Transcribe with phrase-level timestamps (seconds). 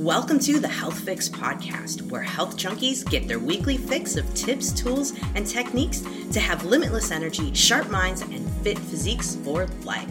[0.00, 4.72] Welcome to the Health Fix Podcast, where health junkies get their weekly fix of tips,
[4.72, 6.02] tools, and techniques
[6.32, 10.10] to have limitless energy, sharp minds, and fit physiques for life.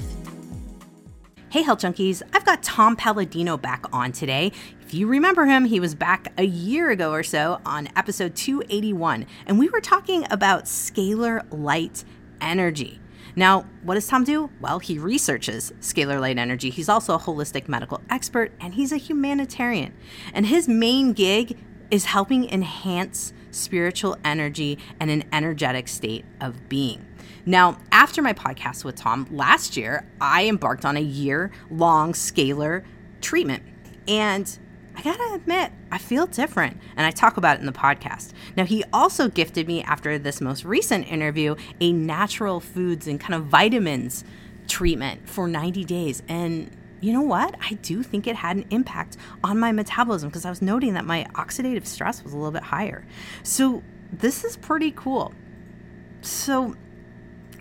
[1.49, 4.51] Hey, health junkies, I've got Tom Paladino back on today.
[4.85, 9.25] If you remember him, he was back a year ago or so on episode 281,
[9.47, 12.03] and we were talking about scalar light
[12.41, 12.99] energy.
[13.35, 14.49] Now, what does Tom do?
[14.59, 16.69] Well, he researches scalar light energy.
[16.69, 19.93] He's also a holistic medical expert and he's a humanitarian.
[20.33, 21.57] And his main gig
[21.91, 27.05] is helping enhance spiritual energy and an energetic state of being.
[27.45, 32.83] Now, after my podcast with Tom last year, I embarked on a year long scalar
[33.21, 33.63] treatment.
[34.07, 34.59] And
[34.99, 38.33] I gotta admit, I feel different, and I talk about it in the podcast.
[38.57, 43.33] Now, he also gifted me, after this most recent interview, a natural foods and kind
[43.33, 44.25] of vitamins
[44.67, 46.21] treatment for 90 days.
[46.27, 47.55] And you know what?
[47.61, 51.05] I do think it had an impact on my metabolism because I was noting that
[51.05, 53.05] my oxidative stress was a little bit higher.
[53.41, 53.81] So,
[54.11, 55.33] this is pretty cool.
[56.19, 56.75] So,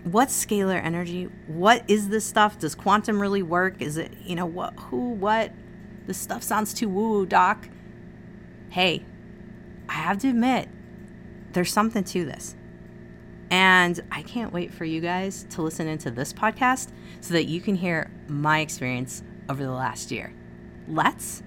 [0.03, 1.29] what's scalar energy?
[1.47, 2.59] What is this stuff?
[2.59, 3.81] Does quantum really work?
[3.81, 5.53] Is it, you know, what, who, what?
[6.09, 7.69] This stuff sounds too woo woo, doc.
[8.71, 9.05] Hey,
[9.87, 10.67] I have to admit,
[11.53, 12.55] there's something to this.
[13.51, 16.89] And I can't wait for you guys to listen into this podcast
[17.21, 20.33] so that you can hear my experience over the last year.
[20.87, 21.43] Let's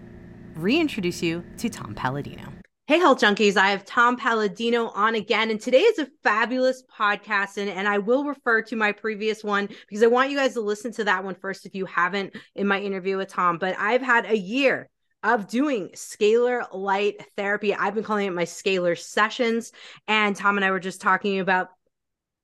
[0.55, 2.62] reintroduce you to Tom Paladino.
[2.89, 3.57] Hey, health junkies.
[3.57, 5.51] I have Tom Paladino on again.
[5.51, 7.57] And today is a fabulous podcast.
[7.57, 10.61] And, and I will refer to my previous one because I want you guys to
[10.61, 13.59] listen to that one first if you haven't in my interview with Tom.
[13.59, 14.91] But I've had a year
[15.23, 17.73] of doing scalar light therapy.
[17.73, 19.71] I've been calling it my scalar sessions.
[20.09, 21.69] And Tom and I were just talking about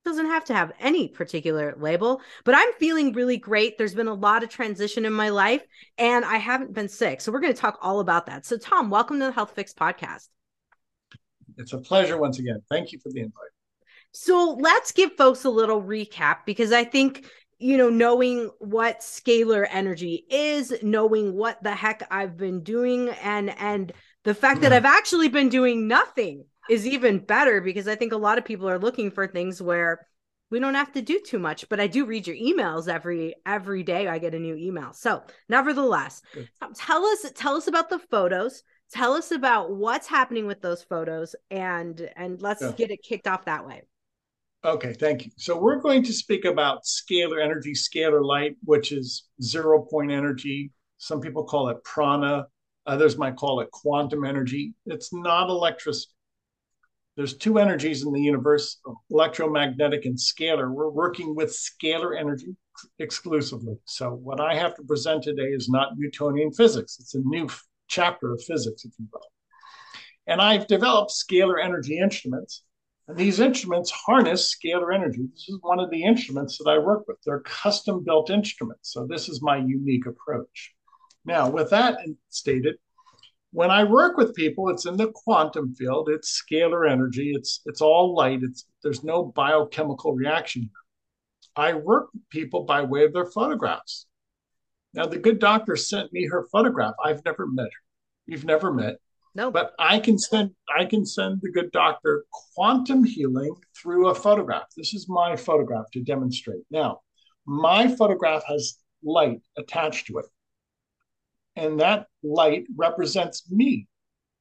[0.08, 3.76] doesn't have to have any particular label, but I'm feeling really great.
[3.76, 5.62] There's been a lot of transition in my life
[5.98, 7.20] and I haven't been sick.
[7.20, 8.46] So we're going to talk all about that.
[8.46, 10.28] So Tom, welcome to the Health Fix podcast.
[11.58, 12.62] It's a pleasure once again.
[12.70, 13.50] Thank you for the invite.
[14.12, 17.26] So let's give folks a little recap because I think
[17.58, 23.50] you know knowing what scalar energy is knowing what the heck i've been doing and
[23.58, 23.92] and
[24.22, 24.76] the fact that mm.
[24.76, 28.68] i've actually been doing nothing is even better because i think a lot of people
[28.68, 30.06] are looking for things where
[30.50, 33.82] we don't have to do too much but i do read your emails every every
[33.82, 34.92] day i get a new email.
[34.92, 36.48] So nevertheless Good.
[36.60, 38.62] Um, tell us tell us about the photos.
[38.90, 42.72] Tell us about what's happening with those photos and and let's yeah.
[42.72, 43.82] get it kicked off that way.
[44.64, 45.32] Okay thank you.
[45.36, 50.72] So we're going to speak about scalar energy scalar light which is zero point energy.
[50.98, 52.46] Some people call it prana.
[52.86, 54.72] Others might call it quantum energy.
[54.86, 56.12] It's not electricity
[57.18, 58.80] there's two energies in the universe
[59.10, 62.56] electromagnetic and scalar we're working with scalar energy
[62.98, 67.46] exclusively so what i have to present today is not newtonian physics it's a new
[67.88, 69.26] chapter of physics, if you will.
[70.26, 72.62] And I've developed scalar energy instruments.
[73.08, 75.26] And these instruments harness scalar energy.
[75.32, 77.16] This is one of the instruments that I work with.
[77.24, 78.92] They're custom built instruments.
[78.92, 80.74] So this is my unique approach.
[81.24, 82.76] Now, with that stated,
[83.52, 86.08] when I work with people, it's in the quantum field.
[86.10, 87.32] It's scalar energy.
[87.34, 88.40] It's it's all light.
[88.42, 90.70] It's there's no biochemical reaction.
[91.56, 94.06] I work with people by way of their photographs.
[94.94, 96.94] Now, the good doctor sent me her photograph.
[97.04, 97.82] I've never met her.
[98.26, 98.98] You've never met.
[99.34, 99.50] No.
[99.50, 104.66] But I can send I can send the good doctor quantum healing through a photograph.
[104.76, 106.62] This is my photograph to demonstrate.
[106.70, 107.00] Now,
[107.46, 110.26] my photograph has light attached to it.
[111.58, 113.86] And that light represents me.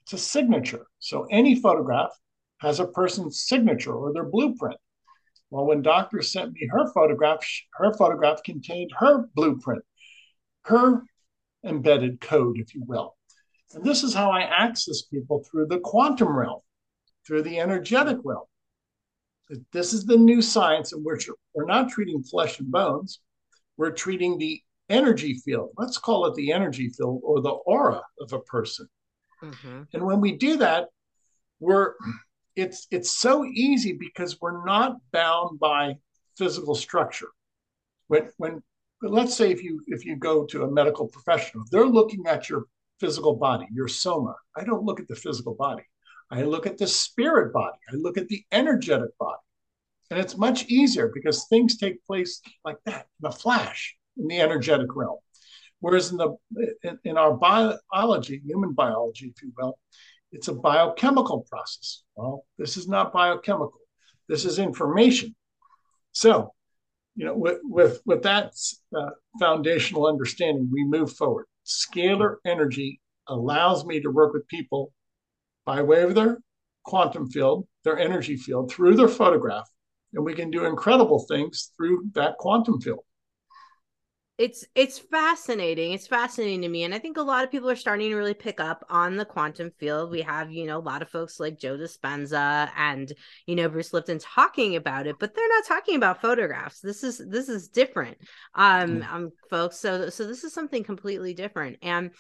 [0.04, 0.86] It's a signature.
[1.00, 2.12] So any photograph
[2.60, 4.78] has a person's signature or their blueprint.
[5.50, 7.40] Well, when doctor sent me her photograph,
[7.74, 9.84] her photograph contained her blueprint
[10.68, 11.04] her
[11.64, 13.16] embedded code, if you will.
[13.74, 16.60] And this is how I access people through the quantum realm,
[17.26, 18.46] through the energetic realm.
[19.72, 23.20] This is the new science in which we're not treating flesh and bones,
[23.78, 25.72] we're treating the energy field.
[25.78, 28.88] Let's call it the energy field or the aura of a person.
[29.44, 29.84] Mm-hmm.
[29.94, 30.88] And when we do that,
[31.60, 31.94] we're
[32.56, 35.96] it's it's so easy because we're not bound by
[36.38, 37.30] physical structure.
[38.08, 38.64] When when
[39.02, 42.50] but let's say if you if you go to a medical professional, they're looking at
[42.50, 42.66] your
[43.00, 44.36] physical body, your soma.
[44.56, 45.84] I don't look at the physical body.
[46.32, 47.78] I look at the spirit body.
[47.92, 49.40] I look at the energetic body.
[50.10, 54.42] And it's much easier because things take place like that in a flash in the
[54.42, 55.20] energetic realm.
[55.80, 56.36] Whereas in the
[56.84, 59.78] in, in our biology, human biology, if you will,
[60.32, 62.04] it's a biochemical process.
[62.16, 63.80] Well, this is not biochemical.
[64.28, 65.36] This is information.
[66.12, 66.54] So
[67.16, 68.54] you know, with with, with that
[68.96, 69.10] uh,
[69.40, 71.46] foundational understanding, we move forward.
[71.66, 74.94] Scalar energy allows me to work with people
[75.66, 76.40] by way of their
[76.86, 79.68] quantum field, their energy field, through their photograph.
[80.14, 83.04] And we can do incredible things through that quantum field
[84.38, 85.94] it's it's fascinating.
[85.94, 88.34] It's fascinating to me and i think a lot of people are starting to really
[88.34, 90.12] pick up on the quantum field.
[90.12, 93.12] We have you know a lot of folks like joe dispenza and
[93.46, 96.80] you know bruce lipton talking about it but they're not talking about photographs.
[96.82, 98.18] This is this is different
[98.54, 99.12] um, mm.
[99.12, 99.78] um folks.
[99.78, 101.78] So so this is something completely different.
[101.82, 102.12] And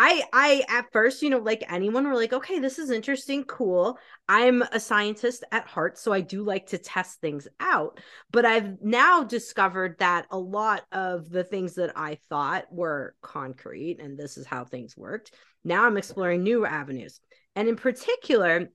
[0.00, 3.98] I I at first, you know, like anyone were like, okay, this is interesting, cool.
[4.28, 7.98] I'm a scientist at heart, so I do like to test things out.
[8.30, 13.98] But I've now discovered that a lot of the things that I thought were concrete
[14.00, 15.34] and this is how things worked.
[15.64, 17.20] Now I'm exploring new avenues.
[17.56, 18.68] And in particular,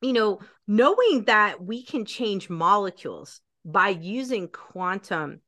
[0.00, 5.40] you know, knowing that we can change molecules by using quantum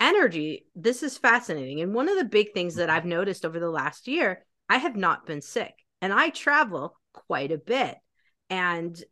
[0.00, 1.82] energy, this is fascinating.
[1.82, 2.96] And one of the big things that mm-hmm.
[2.96, 7.52] I've noticed over the last year I have not been sick and I travel quite
[7.52, 7.96] a bit.
[8.50, 9.02] And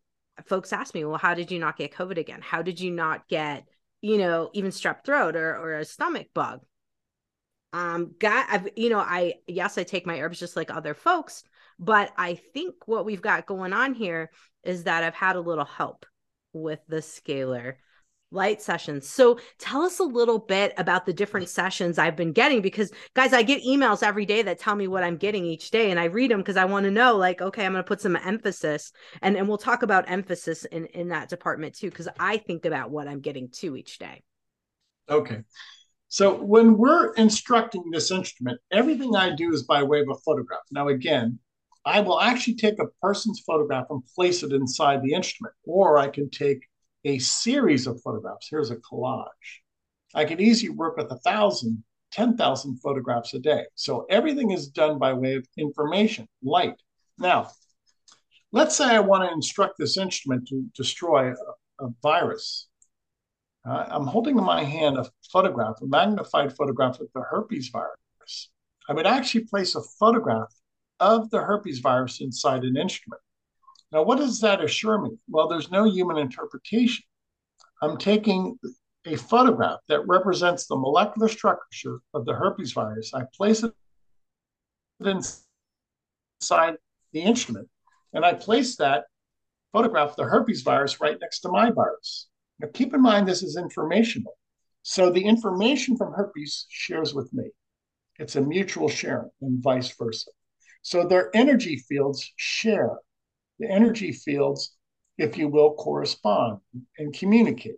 [0.47, 2.41] folks ask me, well, how did you not get COVID again?
[2.43, 3.67] How did you not get,
[4.01, 6.61] you know, even strep throat or, or a stomach bug?
[7.73, 11.45] Um, got, I've, you know, I, yes, I take my herbs just like other folks,
[11.79, 14.31] but I think what we've got going on here
[14.65, 16.05] is that I've had a little help
[16.53, 17.75] with the scalar
[18.31, 19.09] light sessions.
[19.09, 23.33] So tell us a little bit about the different sessions I've been getting because guys,
[23.33, 26.05] I get emails every day that tell me what I'm getting each day and I
[26.05, 28.93] read them because I want to know like okay, I'm going to put some emphasis
[29.23, 32.91] and and we'll talk about emphasis in in that department too because I think about
[32.91, 34.23] what I'm getting to each day.
[35.09, 35.43] Okay.
[36.09, 40.63] So when we're instructing this instrument, everything I do is by way of a photograph.
[40.73, 41.39] Now again,
[41.85, 46.09] I will actually take a person's photograph and place it inside the instrument or I
[46.09, 46.61] can take
[47.05, 48.49] a series of photographs.
[48.51, 49.25] Here's a collage.
[50.15, 51.83] I can easily work with a thousand,
[52.13, 53.65] 10,000 photographs a day.
[53.75, 56.75] So everything is done by way of information, light.
[57.19, 57.51] Now,
[58.53, 62.69] let's say I want to instruct this instrument to destroy a, a virus.
[63.69, 68.51] Uh, I'm holding in my hand a photograph, a magnified photograph of the herpes virus.
[68.89, 70.53] I would actually place a photograph
[70.99, 73.21] of the herpes virus inside an instrument.
[73.93, 75.11] Now, what does that assure me?
[75.29, 77.05] Well, there's no human interpretation.
[77.83, 78.59] I'm taking
[79.07, 83.13] a photograph that represents the molecular structure of the herpes virus.
[83.15, 83.73] I place it
[85.01, 86.77] inside
[87.13, 87.69] the instrument,
[88.13, 89.05] and I place that
[89.73, 92.29] photograph the herpes virus right next to my virus.
[92.61, 94.37] Now, keep in mind this is informational.
[94.83, 97.45] So the information from herpes shares with me.
[98.19, 100.31] It's a mutual sharing and vice versa.
[100.83, 102.99] So their energy fields share
[103.61, 104.75] the energy fields,
[105.19, 106.59] if you will, correspond
[106.99, 107.77] and communicate.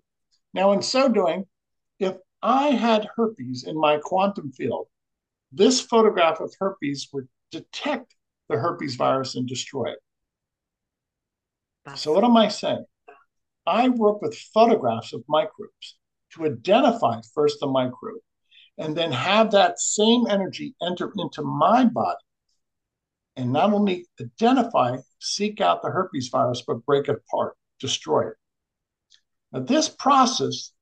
[0.54, 1.44] Now, in so doing,
[1.98, 4.86] if I had herpes in my quantum field,
[5.50, 8.14] this photograph of herpes would detect
[8.48, 9.98] the herpes virus and destroy it.
[11.96, 12.84] So, what am I saying?
[13.66, 15.98] I work with photographs of microbes
[16.34, 18.22] to identify first the microbe
[18.78, 22.24] and then have that same energy enter into my body
[23.36, 28.34] and not only identify, seek out the herpes virus, but break it apart, destroy it.
[29.52, 30.72] Now, this process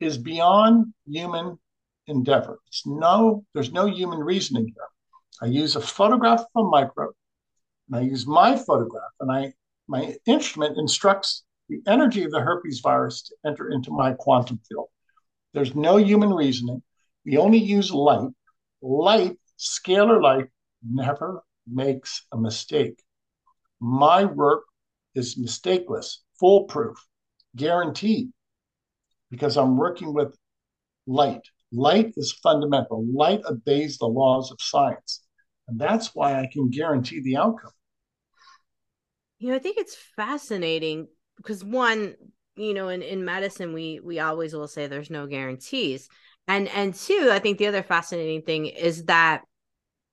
[0.00, 1.58] is beyond human
[2.06, 2.58] endeavor.
[2.68, 4.88] It's no, there's no human reasoning here.
[5.42, 7.14] I use a photograph of a microbe,
[7.88, 9.54] and I use my photograph, and I
[9.88, 14.86] my instrument instructs the energy of the herpes virus to enter into my quantum field.
[15.52, 16.82] There's no human reasoning.
[17.24, 18.30] We only use light.
[18.82, 20.46] Light, scalar light,
[20.88, 23.02] never makes a mistake.
[23.80, 24.64] My work
[25.14, 26.96] is mistakeless, foolproof,
[27.56, 28.30] guaranteed,
[29.30, 30.36] because I'm working with
[31.06, 31.42] light.
[31.72, 33.04] Light is fundamental.
[33.12, 35.22] Light obeys the laws of science.
[35.68, 37.70] And that's why I can guarantee the outcome.
[39.38, 42.16] You know, I think it's fascinating because one,
[42.56, 46.08] you know, in, in medicine, we we always will say there's no guarantees.
[46.46, 49.42] And and two, I think the other fascinating thing is that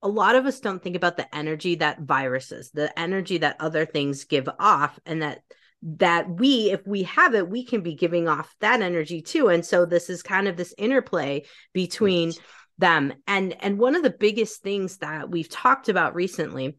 [0.01, 3.86] a lot of us don't think about the energy that viruses, the energy that other
[3.86, 5.42] things give off, and that
[5.84, 9.50] that we if we have it we can be giving off that energy too.
[9.50, 12.34] And so this is kind of this interplay between
[12.77, 13.13] them.
[13.27, 16.77] And and one of the biggest things that we've talked about recently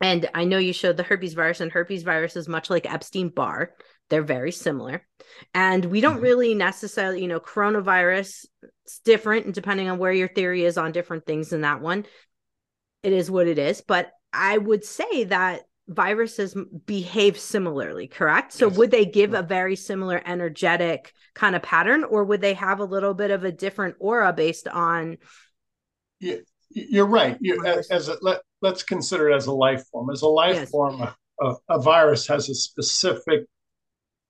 [0.00, 3.28] and i know you showed the herpes virus and herpes virus is much like epstein
[3.28, 3.74] barr.
[4.10, 5.06] They're very similar.
[5.52, 6.22] And we don't mm-hmm.
[6.22, 8.46] really necessarily you know coronavirus
[8.84, 12.06] it's different depending on where your theory is on different things in that one
[13.02, 13.80] it is what it is.
[13.80, 18.52] But I would say that viruses behave similarly, correct?
[18.52, 18.76] So yes.
[18.76, 22.84] would they give a very similar energetic kind of pattern, or would they have a
[22.84, 25.16] little bit of a different aura based on?
[26.20, 26.36] Yeah,
[26.70, 27.38] you're right.
[27.40, 30.10] You, as, as a, let, let's consider it as a life form.
[30.10, 30.70] As a life yes.
[30.70, 33.46] form, a, a, virus has a specific,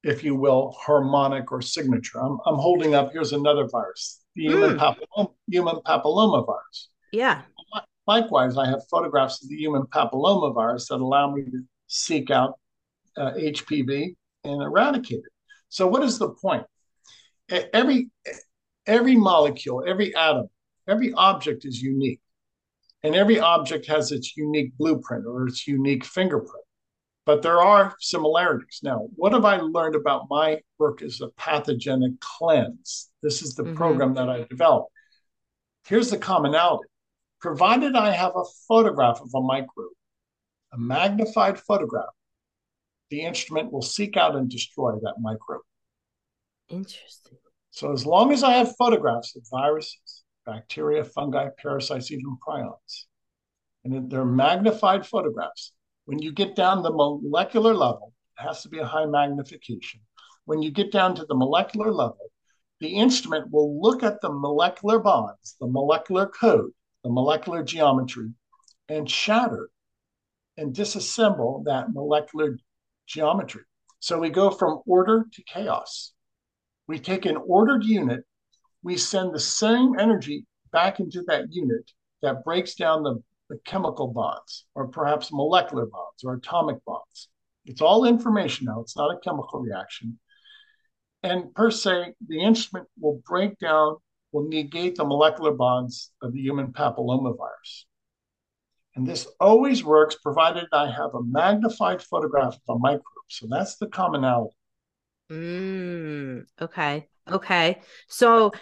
[0.04, 2.20] if you will, harmonic or signature.
[2.20, 4.76] I'm, I'm holding up, here's another virus, the mm.
[4.76, 6.88] papilloma, human papilloma virus.
[7.12, 7.42] Yeah.
[8.08, 12.58] Likewise, I have photographs of the human papilloma virus that allow me to seek out
[13.18, 15.32] uh, HPV and eradicate it.
[15.68, 16.64] So, what is the point?
[17.50, 18.08] Every
[18.86, 20.48] every molecule, every atom,
[20.88, 22.20] every object is unique,
[23.02, 26.64] and every object has its unique blueprint or its unique fingerprint.
[27.26, 28.80] But there are similarities.
[28.82, 33.10] Now, what have I learned about my work as a pathogenic cleanse?
[33.22, 33.74] This is the mm-hmm.
[33.74, 34.92] program that I developed.
[35.86, 36.87] Here's the commonality
[37.40, 39.92] provided I have a photograph of a microbe,
[40.72, 42.14] a magnified photograph,
[43.10, 45.62] the instrument will seek out and destroy that microbe.
[46.68, 47.38] Interesting.
[47.70, 53.04] So, as long as I have photographs of viruses, bacteria, fungi, parasites, even prions,
[53.84, 55.72] and they're magnified photographs,
[56.04, 60.00] when you get down the molecular level, it has to be a high magnification.
[60.44, 62.30] When you get down to the molecular level,
[62.80, 66.70] the instrument will look at the molecular bonds, the molecular code,
[67.08, 68.28] the molecular geometry,
[68.90, 69.70] and shatter
[70.58, 72.58] and disassemble that molecular
[73.06, 73.62] geometry.
[74.00, 76.12] So we go from order to chaos.
[76.86, 78.24] We take an ordered unit,
[78.82, 84.08] we send the same energy back into that unit that breaks down the, the chemical
[84.08, 87.30] bonds, or perhaps molecular bonds or atomic bonds.
[87.64, 90.18] It's all information now, it's not a chemical reaction.
[91.22, 93.96] And per se, the instrument will break down
[94.32, 97.84] will negate the molecular bonds of the human papillomavirus.
[98.94, 103.04] And this always works provided I have a magnified photograph of a microbe.
[103.28, 104.54] So that's the commonality.
[105.30, 107.08] Mm, okay.
[107.30, 107.80] Okay.
[108.08, 108.52] So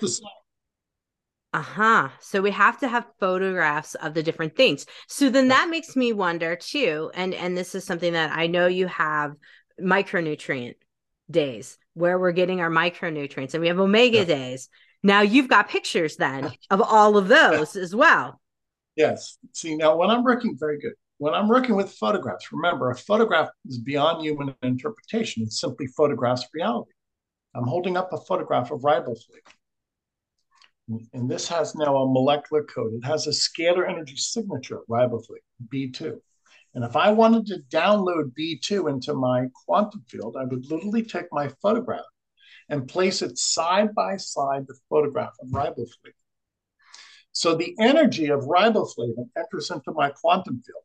[1.56, 2.10] uh-huh.
[2.20, 4.84] So we have to have photographs of the different things.
[5.08, 8.66] So then that makes me wonder too, and and this is something that I know
[8.66, 9.32] you have
[9.80, 10.74] micronutrient
[11.30, 14.24] days where we're getting our micronutrients and we have omega yeah.
[14.24, 14.68] days
[15.06, 18.40] now you've got pictures then of all of those as well.
[18.96, 19.38] Yes.
[19.52, 20.94] See, now when I'm working, very good.
[21.18, 25.42] When I'm working with photographs, remember, a photograph is beyond human interpretation.
[25.44, 26.92] It simply photographs reality.
[27.54, 29.40] I'm holding up a photograph of riboflavin.
[31.14, 32.92] And this has now a molecular code.
[32.94, 35.40] It has a scalar energy signature, riboflavin,
[35.72, 36.18] B2.
[36.74, 41.26] And if I wanted to download B2 into my quantum field, I would literally take
[41.32, 42.04] my photograph
[42.68, 46.12] and place it side by side the photograph of riboflavin.
[47.32, 50.82] So the energy of riboflavin enters into my quantum field.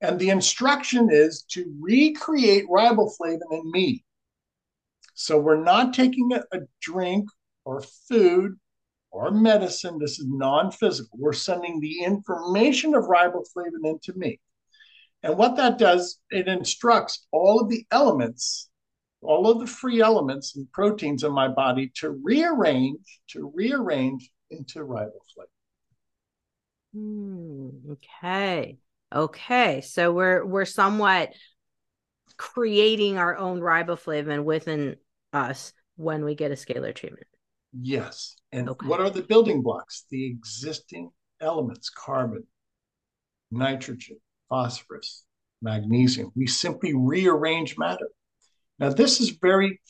[0.00, 4.04] And the instruction is to recreate riboflavin in me.
[5.14, 7.28] So we're not taking a, a drink
[7.64, 8.56] or food
[9.10, 9.98] or medicine.
[9.98, 11.18] This is non physical.
[11.18, 14.40] We're sending the information of riboflavin into me.
[15.22, 18.68] And what that does, it instructs all of the elements
[19.24, 24.80] all of the free elements and proteins in my body to rearrange, to rearrange into
[24.80, 25.46] riboflavin.
[26.94, 28.78] Mm, okay.
[29.12, 29.80] Okay.
[29.80, 31.32] So we're we're somewhat
[32.36, 34.96] creating our own riboflavin within
[35.32, 37.26] us when we get a scalar treatment.
[37.72, 38.36] Yes.
[38.52, 38.86] And okay.
[38.86, 40.04] what are the building blocks?
[40.10, 42.44] The existing elements, carbon,
[43.50, 45.24] nitrogen, phosphorus,
[45.60, 46.30] magnesium.
[46.36, 48.08] We simply rearrange matter.
[48.78, 49.80] Now, this is very,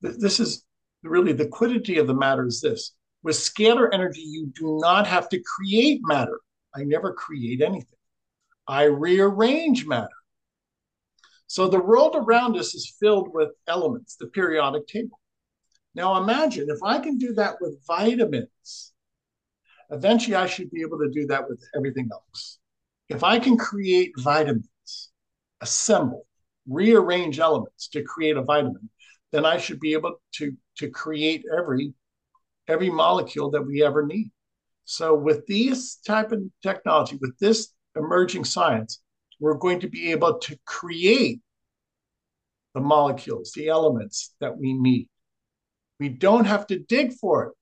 [0.00, 0.64] this is
[1.02, 2.94] really the quiddity of the matter is this.
[3.22, 6.40] With scalar energy, you do not have to create matter.
[6.74, 7.98] I never create anything.
[8.66, 10.08] I rearrange matter.
[11.46, 15.20] So the world around us is filled with elements, the periodic table.
[15.94, 18.92] Now imagine if I can do that with vitamins,
[19.90, 22.58] eventually I should be able to do that with everything else.
[23.08, 25.10] If I can create vitamins,
[25.60, 26.26] assemble,
[26.68, 28.88] rearrange elements to create a vitamin,
[29.32, 31.94] then I should be able to, to create every,
[32.68, 34.30] every molecule that we ever need.
[34.84, 39.00] So with these type of technology, with this emerging science,
[39.40, 41.40] we're going to be able to create
[42.74, 45.08] the molecules, the elements that we need.
[45.98, 47.52] We don't have to dig for it.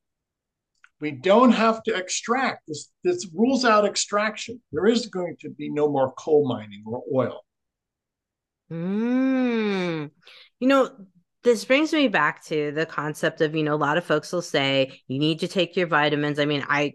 [1.00, 2.66] We don't have to extract.
[2.68, 4.60] This, this rules out extraction.
[4.72, 7.40] There is going to be no more coal mining or oil.
[8.70, 10.10] Mm.
[10.60, 10.90] You know,
[11.42, 14.42] this brings me back to the concept of, you know, a lot of folks will
[14.42, 16.38] say you need to take your vitamins.
[16.38, 16.94] I mean, I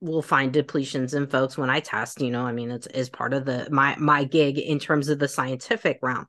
[0.00, 3.32] will find depletions in folks when I test, you know, I mean, it's is part
[3.32, 6.26] of the my my gig in terms of the scientific realm.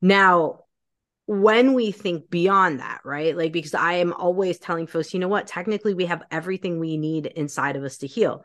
[0.00, 0.60] Now,
[1.26, 3.36] when we think beyond that, right?
[3.36, 6.96] Like because I am always telling folks, you know what, technically we have everything we
[6.96, 8.44] need inside of us to heal.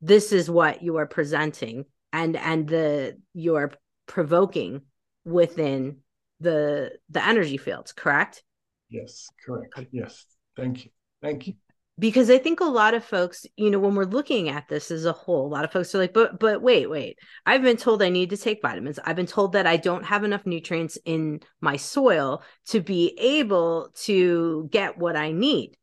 [0.00, 3.72] This is what you are presenting and and the you're
[4.12, 4.82] provoking
[5.24, 5.96] within
[6.38, 8.44] the the energy fields correct?
[8.90, 9.86] Yes correct.
[9.90, 10.26] Yes.
[10.54, 10.90] Thank you.
[11.22, 11.54] Thank you.
[11.98, 15.06] Because i think a lot of folks you know when we're looking at this as
[15.06, 17.18] a whole a lot of folks are like but but wait wait.
[17.46, 18.98] I've been told i need to take vitamins.
[19.02, 23.92] I've been told that i don't have enough nutrients in my soil to be able
[24.02, 25.78] to get what i need.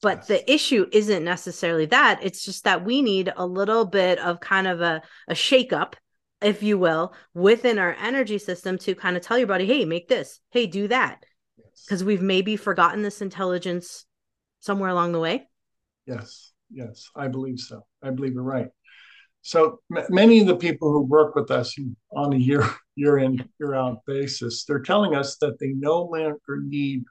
[0.00, 0.28] But yes.
[0.28, 2.20] the issue isn't necessarily that.
[2.22, 5.96] It's just that we need a little bit of kind of a, a shake up
[6.44, 10.08] if you will within our energy system to kind of tell your body hey make
[10.08, 11.24] this hey do that
[11.84, 12.06] because yes.
[12.06, 14.04] we've maybe forgotten this intelligence
[14.60, 15.46] somewhere along the way
[16.06, 18.68] yes yes i believe so i believe you're right
[19.42, 21.76] so m- many of the people who work with us
[22.14, 26.60] on a year year in year out basis they're telling us that they no longer
[26.62, 27.02] need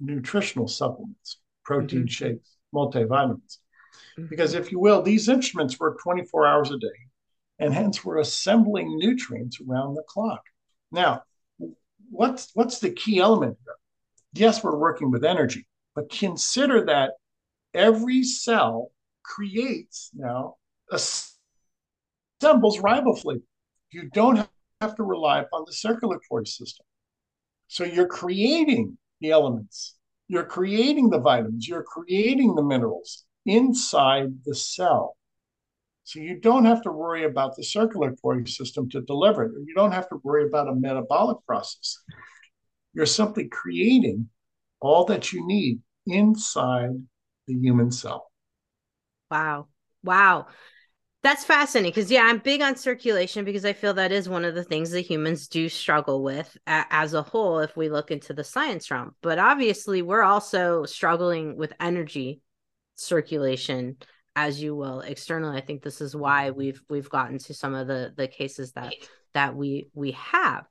[0.00, 2.06] nutritional supplements protein mm-hmm.
[2.06, 3.58] shakes, multivitamins.
[4.18, 4.26] Mm-hmm.
[4.28, 6.86] Because if you will, these instruments work 24 hours a day,
[7.58, 10.42] and hence we're assembling nutrients around the clock.
[10.92, 11.22] Now,
[12.10, 13.74] what's what's the key element here?
[14.34, 17.12] Yes, we're working with energy, but consider that
[17.74, 18.90] every cell
[19.22, 20.56] creates now
[20.90, 23.42] assembles riboflavin.
[23.90, 24.46] You don't
[24.80, 26.84] have to rely upon the circulatory system.
[27.68, 29.96] So you're creating the elements
[30.28, 35.15] you're creating the vitamins, you're creating the minerals inside the cell.
[36.06, 39.52] So you don't have to worry about the circulatory system to deliver it.
[39.66, 41.98] You don't have to worry about a metabolic process.
[42.94, 44.28] You're simply creating
[44.80, 46.90] all that you need inside
[47.48, 48.30] the human cell.
[49.32, 49.66] Wow.
[50.04, 50.46] Wow.
[51.24, 54.54] That's fascinating because yeah, I'm big on circulation because I feel that is one of
[54.54, 58.32] the things that humans do struggle with a- as a whole if we look into
[58.32, 59.16] the science realm.
[59.22, 62.42] But obviously, we're also struggling with energy
[62.94, 63.96] circulation
[64.36, 65.56] as you will externally.
[65.56, 66.58] I think this is why mm-hmm.
[66.58, 68.94] we've we've gotten to some of the the cases that
[69.34, 70.66] that we we have.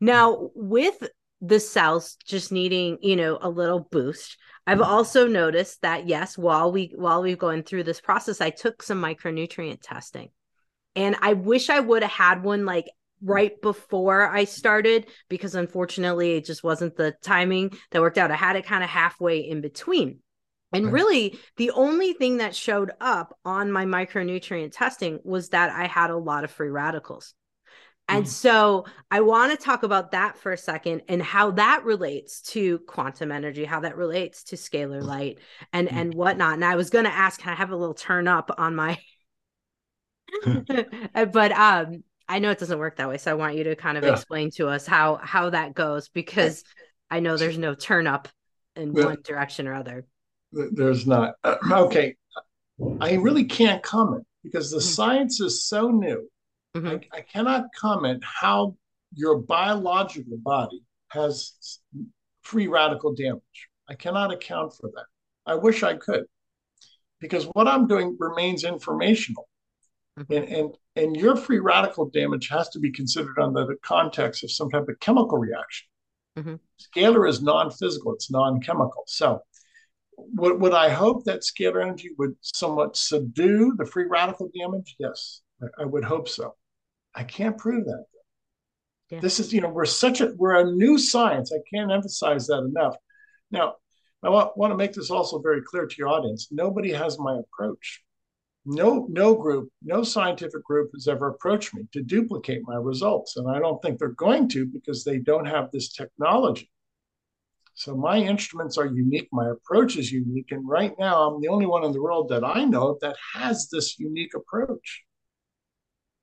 [0.00, 1.06] Now, with
[1.42, 4.90] the cells just needing, you know, a little boost, I've mm-hmm.
[4.90, 9.00] also noticed that yes, while we while we've gone through this process, I took some
[9.00, 10.30] micronutrient testing.
[10.96, 12.86] And I wish I would have had one like
[13.22, 18.30] right before I started because unfortunately it just wasn't the timing that worked out.
[18.30, 20.20] I had it kind of halfway in between.
[20.72, 25.86] And really, the only thing that showed up on my micronutrient testing was that I
[25.86, 27.34] had a lot of free radicals.
[28.08, 28.28] And mm.
[28.28, 32.78] so I want to talk about that for a second and how that relates to
[32.80, 35.38] quantum energy, how that relates to scalar light
[35.72, 35.92] and mm.
[35.92, 36.54] and whatnot.
[36.54, 38.98] And I was going to ask, can I have a little turn up on my
[41.14, 43.18] but um I know it doesn't work that way.
[43.18, 44.12] So I want you to kind of yeah.
[44.12, 46.62] explain to us how how that goes because
[47.10, 48.28] I know there's no turn up
[48.76, 50.06] in one direction or other.
[50.52, 51.34] There's not.
[51.70, 52.16] Okay.
[53.00, 54.82] I really can't comment because the mm.
[54.82, 56.30] science is so new
[56.76, 56.86] Mm-hmm.
[57.12, 58.76] I, I cannot comment how
[59.14, 61.80] your biological body has
[62.42, 63.68] free radical damage.
[63.88, 65.06] I cannot account for that.
[65.46, 66.26] I wish I could,
[67.20, 69.48] because what I'm doing remains informational.
[70.18, 70.32] Mm-hmm.
[70.32, 74.52] And, and, and your free radical damage has to be considered under the context of
[74.52, 75.88] some type of chemical reaction.
[76.38, 76.54] Mm-hmm.
[76.78, 79.02] Scalar is non physical, it's non chemical.
[79.06, 79.40] So,
[80.34, 84.96] would, would I hope that scalar energy would somewhat subdue the free radical damage?
[84.98, 86.54] Yes, I, I would hope so.
[87.14, 88.04] I can't prove that.
[89.10, 89.20] Yeah.
[89.20, 91.52] This is, you know, we're such a we're a new science.
[91.52, 92.96] I can't emphasize that enough.
[93.50, 93.74] Now,
[94.22, 96.48] I want, want to make this also very clear to your audience.
[96.50, 98.02] Nobody has my approach.
[98.66, 103.36] No, no group, no scientific group has ever approached me to duplicate my results.
[103.36, 106.70] And I don't think they're going to because they don't have this technology.
[107.80, 109.30] So my instruments are unique.
[109.32, 110.52] My approach is unique.
[110.52, 113.70] And right now, I'm the only one in the world that I know that has
[113.70, 115.02] this unique approach.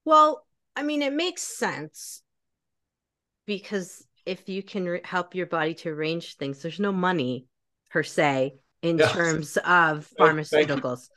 [0.06, 2.22] Well, I mean, it makes sense
[3.48, 7.48] because if you can re- help your body to arrange things, there's no money
[7.90, 9.12] per se in yes.
[9.12, 11.10] terms of pharmaceuticals.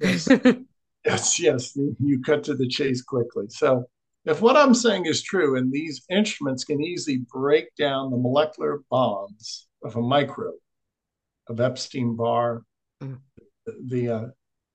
[0.00, 0.28] Yes.
[1.04, 3.46] yes, yes, you cut to the chase quickly.
[3.48, 3.86] So,
[4.24, 8.82] if what I'm saying is true, and these instruments can easily break down the molecular
[8.88, 10.54] bonds of a microbe,
[11.48, 12.62] of Epstein Barr,
[13.02, 13.18] mm.
[13.86, 14.26] the uh,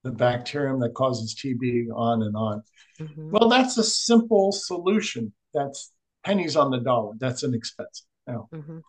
[0.04, 2.64] the bacterium that causes TB, on and on.
[3.00, 3.32] Mm-hmm.
[3.32, 5.34] Well, that's a simple solution.
[5.54, 5.92] That's
[6.24, 7.14] pennies on the dollar.
[7.18, 8.06] That's inexpensive.
[8.28, 8.80] Now, mm-hmm.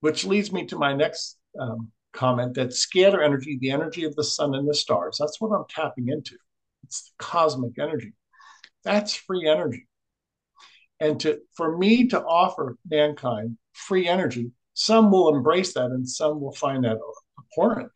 [0.00, 4.24] which leads me to my next um, comment that scalar energy, the energy of the
[4.24, 6.36] sun and the stars, that's what I'm tapping into.
[6.84, 8.12] It's cosmic energy.
[8.84, 9.86] That's free energy.
[11.00, 16.40] And to for me to offer mankind free energy, some will embrace that and some
[16.40, 16.98] will find that
[17.36, 17.90] abhorrent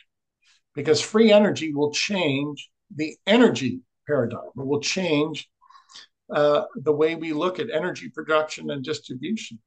[0.74, 4.50] because free energy will change the energy paradigm.
[4.56, 5.48] It will change
[6.28, 9.60] uh, the way we look at energy production and distribution.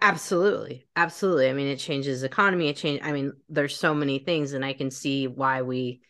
[0.00, 0.86] Absolutely.
[0.96, 1.50] Absolutely.
[1.50, 2.68] I mean, it changes economy.
[2.68, 3.02] It change.
[3.02, 6.00] I mean, there's so many things, and I can see why we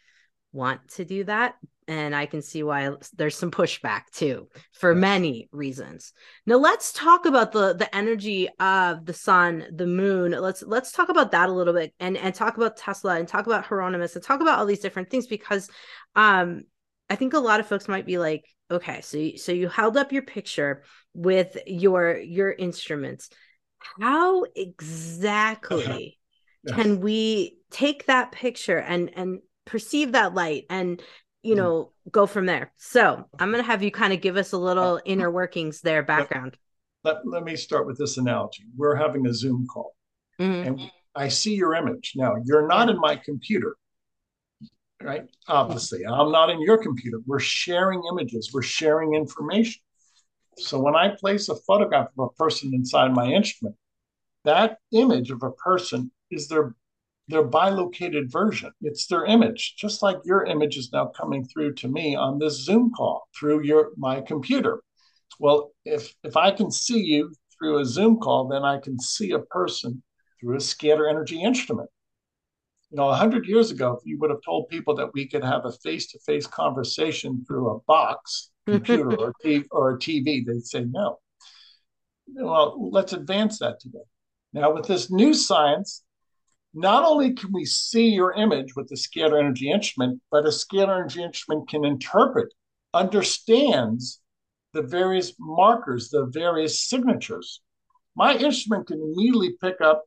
[0.52, 1.56] want to do that.
[1.90, 6.12] And I can see why there's some pushback too for many reasons.
[6.46, 10.30] Now let's talk about the the energy of the sun, the moon.
[10.30, 13.46] Let's let's talk about that a little bit and and talk about Tesla and talk
[13.46, 15.68] about Hieronymus and talk about all these different things because
[16.14, 16.62] um
[17.08, 19.96] I think a lot of folks might be like, okay, so you, so you held
[19.96, 23.30] up your picture with your your instruments.
[24.00, 26.20] How exactly
[26.68, 31.02] can we take that picture and and perceive that light and
[31.42, 31.62] you mm-hmm.
[31.62, 32.72] know go from there.
[32.76, 36.02] So i'm going to have you kind of give us a little inner workings there
[36.02, 36.56] background.
[37.04, 38.64] let, let me start with this analogy.
[38.76, 39.94] We're having a zoom call
[40.40, 40.68] mm-hmm.
[40.68, 42.12] and i see your image.
[42.16, 43.76] Now you're not in my computer
[45.02, 45.24] right?
[45.48, 47.18] Obviously i'm not in your computer.
[47.26, 48.50] We're sharing images.
[48.52, 49.80] We're sharing information.
[50.58, 53.76] So when i place a photograph of a person inside my instrument
[54.44, 56.74] that image of a person is their
[57.30, 58.72] their bilocated version.
[58.82, 62.64] It's their image, just like your image is now coming through to me on this
[62.64, 64.82] Zoom call through your my computer.
[65.38, 69.30] Well, if if I can see you through a Zoom call, then I can see
[69.30, 70.02] a person
[70.40, 71.88] through a scalar energy instrument.
[72.90, 75.64] You know, 100 years ago, if you would have told people that we could have
[75.64, 80.66] a face to face conversation through a box, computer, or, TV, or a TV, they'd
[80.66, 81.18] say no.
[82.26, 83.98] Well, let's advance that today.
[84.52, 86.02] Now, with this new science,
[86.72, 90.96] not only can we see your image with the scalar energy instrument, but a scalar
[90.98, 92.52] energy instrument can interpret,
[92.94, 94.20] understands
[94.72, 97.60] the various markers, the various signatures.
[98.14, 100.04] My instrument can immediately pick up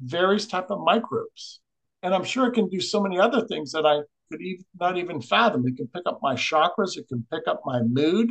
[0.00, 1.60] various type of microbes.
[2.02, 4.40] And I'm sure it can do so many other things that I could
[4.78, 5.66] not even fathom.
[5.66, 8.30] It can pick up my chakras, it can pick up my mood,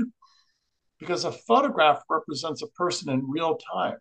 [1.00, 3.98] because a photograph represents a person in real time.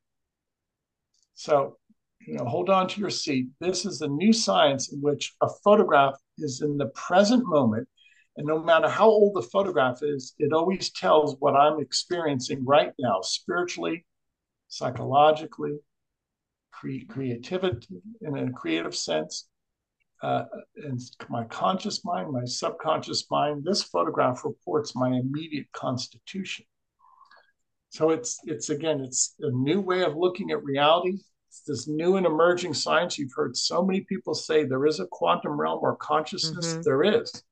[1.34, 1.76] So
[2.20, 3.48] you know, hold on to your seat.
[3.60, 7.88] This is the new science in which a photograph is in the present moment.
[8.36, 12.92] And no matter how old the photograph is, it always tells what I'm experiencing right
[12.98, 14.06] now, spiritually,
[14.68, 15.78] psychologically,
[16.70, 19.48] cre- creativity in a creative sense,
[20.22, 20.44] uh,
[20.76, 23.64] and my conscious mind, my subconscious mind.
[23.64, 26.64] This photograph reports my immediate constitution.
[27.90, 31.18] So it's it's again, it's a new way of looking at reality
[31.66, 33.18] this new and emerging science.
[33.18, 36.72] You've heard so many people say there is a quantum realm or consciousness.
[36.72, 36.82] Mm-hmm.
[36.82, 37.42] There is.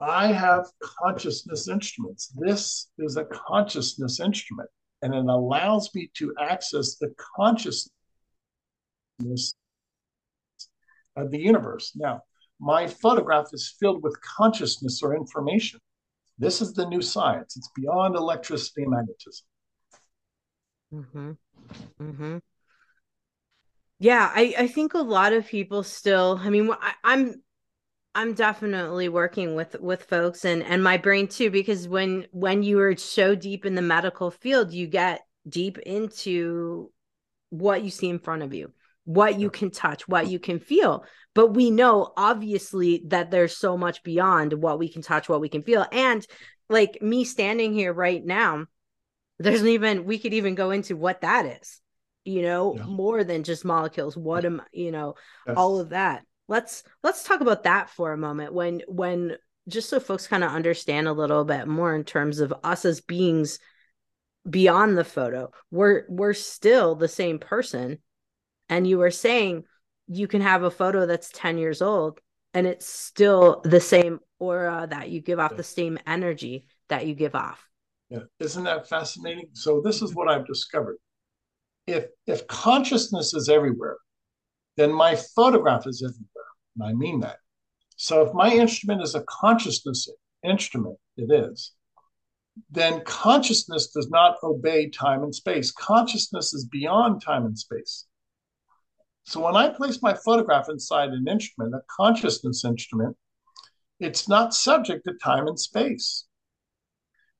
[0.00, 2.32] I have consciousness instruments.
[2.36, 4.68] This is a consciousness instrument,
[5.02, 7.90] and it allows me to access the consciousness
[11.16, 11.92] of the universe.
[11.96, 12.22] Now,
[12.60, 15.80] my photograph is filled with consciousness or information.
[16.38, 17.56] This is the new science.
[17.56, 19.46] It's beyond electricity and magnetism.
[20.94, 21.30] Mm-hmm.
[22.00, 22.38] Mm-hmm.
[23.98, 26.38] Yeah, I I think a lot of people still.
[26.40, 27.42] I mean, I, I'm
[28.14, 32.80] I'm definitely working with with folks and and my brain too because when when you
[32.80, 36.92] are so deep in the medical field, you get deep into
[37.50, 38.72] what you see in front of you,
[39.04, 41.04] what you can touch, what you can feel.
[41.34, 45.48] But we know obviously that there's so much beyond what we can touch, what we
[45.48, 45.86] can feel.
[45.92, 46.26] And
[46.68, 48.66] like me standing here right now,
[49.38, 51.80] there's even we could even go into what that is
[52.28, 52.84] you know yeah.
[52.84, 54.16] more than just molecules.
[54.16, 55.14] What am you know
[55.46, 55.56] yes.
[55.56, 56.24] all of that.
[56.46, 58.52] Let's let's talk about that for a moment.
[58.52, 59.36] When when
[59.66, 63.00] just so folks kind of understand a little bit more in terms of us as
[63.00, 63.58] beings
[64.48, 67.98] beyond the photo we're we're still the same person.
[68.68, 69.64] And you were saying
[70.06, 72.20] you can have a photo that's 10 years old
[72.52, 75.56] and it's still the same aura that you give off yeah.
[75.56, 77.66] the same energy that you give off.
[78.10, 78.20] Yeah.
[78.38, 79.48] Isn't that fascinating?
[79.54, 80.98] So this is what i've discovered
[81.88, 83.96] if if consciousness is everywhere,
[84.76, 86.50] then my photograph is everywhere.
[86.76, 87.38] And I mean that.
[87.96, 90.08] So if my instrument is a consciousness
[90.44, 91.72] instrument, it is,
[92.70, 95.72] then consciousness does not obey time and space.
[95.72, 98.06] Consciousness is beyond time and space.
[99.24, 103.16] So when I place my photograph inside an instrument, a consciousness instrument,
[103.98, 106.26] it's not subject to time and space.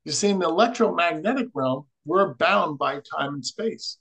[0.04, 3.98] You see, in the electromagnetic realm, we're bound by time and space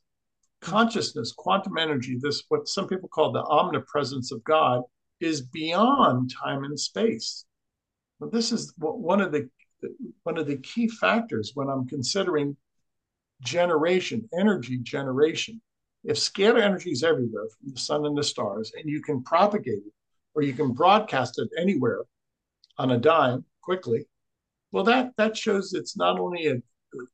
[0.62, 4.84] consciousness, quantum energy, this what some people call the omnipresence of God,
[5.20, 7.46] is beyond time and space.
[8.20, 9.50] Well, this is one of the
[10.24, 12.58] one of the key factors when I'm considering
[13.42, 15.62] generation, energy generation.
[16.04, 19.84] If scalar energy is everywhere from the sun and the stars, and you can propagate
[19.86, 19.94] it
[20.34, 22.04] or you can broadcast it anywhere
[22.78, 24.08] on a dime quickly,
[24.72, 26.56] Well, that that shows it's not only a,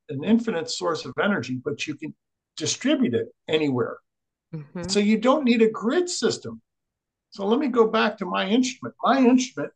[0.08, 2.14] an infinite source of energy, but you can
[2.56, 3.96] distribute it anywhere.
[4.54, 4.84] Mm-hmm.
[4.88, 6.60] So you don't need a grid system.
[7.30, 8.94] So let me go back to my instrument.
[9.02, 9.72] My instrument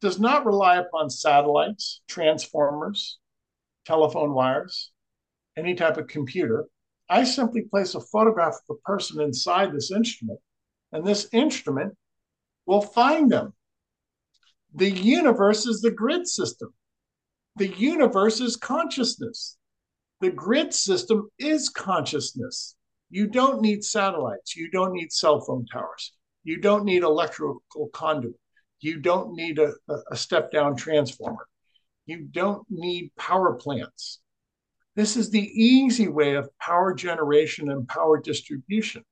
[0.00, 3.18] does not rely upon satellites, transformers,
[3.84, 4.90] telephone wires,
[5.56, 6.66] any type of computer.
[7.08, 10.40] I simply place a photograph of the person inside this instrument,
[10.92, 11.96] and this instrument
[12.66, 13.54] will find them.
[14.74, 16.74] The universe is the grid system.
[17.54, 19.56] The universe is consciousness.
[20.20, 22.74] The grid system is consciousness.
[23.10, 24.56] You don't need satellites.
[24.56, 26.12] You don't need cell phone towers.
[26.44, 28.34] You don't need electrical conduit.
[28.80, 29.72] You don't need a,
[30.10, 31.46] a step down transformer.
[32.06, 34.20] You don't need power plants.
[34.94, 39.02] This is the easy way of power generation and power distribution.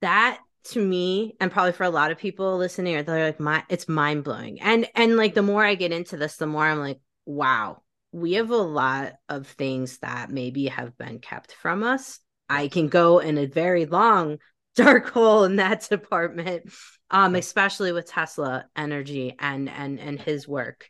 [0.00, 3.88] That to me and probably for a lot of people listening they're like my it's
[3.88, 7.00] mind blowing and and like the more i get into this the more i'm like
[7.24, 7.80] wow
[8.12, 12.20] we have a lot of things that maybe have been kept from us.
[12.48, 14.38] I can go in a very long
[14.74, 16.72] dark hole in that department
[17.10, 20.88] um especially with tesla energy and and and his work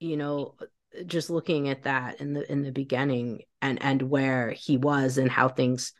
[0.00, 0.54] you know
[1.04, 5.30] just looking at that in the in the beginning and and where he was and
[5.30, 5.92] how things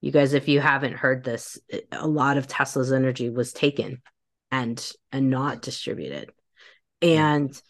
[0.00, 1.60] you guys if you haven't heard this
[1.92, 4.02] a lot of tesla's energy was taken
[4.50, 6.30] and and not distributed.
[7.02, 7.60] And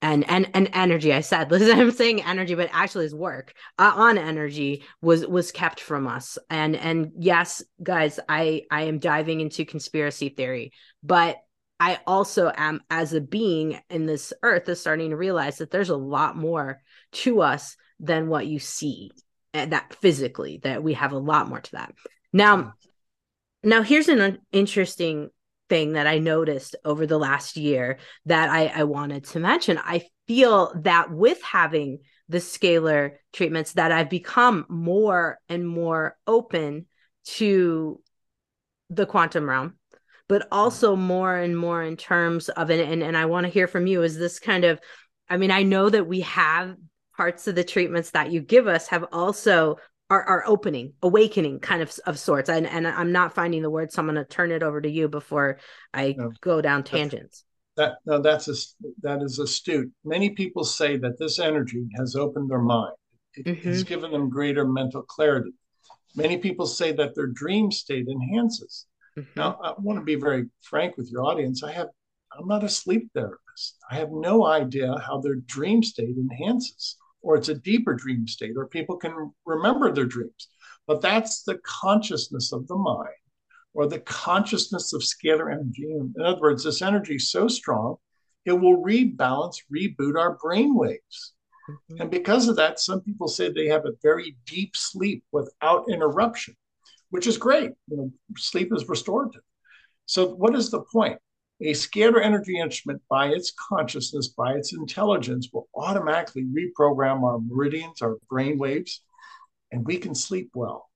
[0.00, 3.54] and and and energy i said listen i'm saying energy but actually his work.
[3.78, 6.38] Uh, on energy was was kept from us.
[6.50, 11.38] And and yes guys i i am diving into conspiracy theory but
[11.80, 15.90] i also am as a being in this earth is starting to realize that there's
[15.90, 16.80] a lot more
[17.12, 19.10] to us than what you see
[19.54, 21.94] and that physically that we have a lot more to that.
[22.32, 22.74] Now
[23.62, 25.30] now here's an interesting
[25.68, 29.78] thing that i noticed over the last year that i i wanted to mention.
[29.78, 36.86] I feel that with having the scalar treatments that i've become more and more open
[37.24, 38.00] to
[38.90, 39.74] the quantum realm
[40.28, 41.04] but also mm-hmm.
[41.04, 44.02] more and more in terms of it and, and i want to hear from you
[44.02, 44.80] is this kind of
[45.28, 46.76] i mean i know that we have
[47.16, 49.76] parts of the treatments that you give us have also
[50.10, 52.48] are, are opening awakening kind of of sorts.
[52.48, 54.88] And and i'm not finding the word so i'm going to turn it over to
[54.88, 55.58] you before
[55.92, 57.44] i no, go down tangents.
[57.76, 58.54] that no that's a,
[59.02, 59.90] that is astute.
[60.04, 62.94] Many people say that this energy has opened their mind.
[63.34, 63.68] It mm-hmm.
[63.68, 65.52] has given them greater mental clarity.
[66.16, 69.28] Many people say that their dream state enhances mm-hmm.
[69.36, 71.62] now i want to be very frank with your audience.
[71.62, 71.88] I have
[72.32, 73.76] i'm not a sleep therapist.
[73.90, 78.54] I have no idea how their dream state enhances or it's a deeper dream state,
[78.56, 80.48] or people can remember their dreams.
[80.86, 83.10] But that's the consciousness of the mind
[83.74, 85.84] or the consciousness of scalar energy.
[85.88, 87.96] In other words, this energy is so strong,
[88.44, 91.34] it will rebalance, reboot our brain waves.
[91.70, 92.02] Mm-hmm.
[92.02, 96.56] And because of that, some people say they have a very deep sleep without interruption,
[97.10, 97.72] which is great.
[97.88, 99.42] You know, sleep is restorative.
[100.06, 101.18] So, what is the point?
[101.60, 108.00] A scalar energy instrument, by its consciousness, by its intelligence, will automatically reprogram our meridians,
[108.00, 109.02] our brain waves,
[109.72, 110.88] and we can sleep well.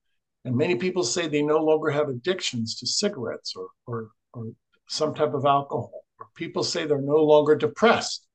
[0.44, 4.52] And many people say they no longer have addictions to cigarettes or, or, or
[4.88, 6.04] some type of alcohol.
[6.18, 8.26] Or people say they're no longer depressed.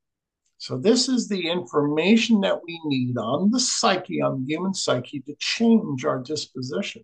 [0.57, 5.21] So, this is the information that we need on the psyche, on the human psyche,
[5.21, 7.03] to change our disposition.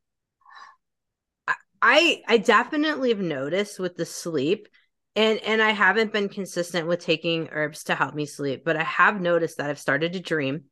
[1.82, 4.68] I I definitely have noticed with the sleep
[5.16, 8.84] and and I haven't been consistent with taking herbs to help me sleep, but I
[8.84, 10.66] have noticed that I've started to dream.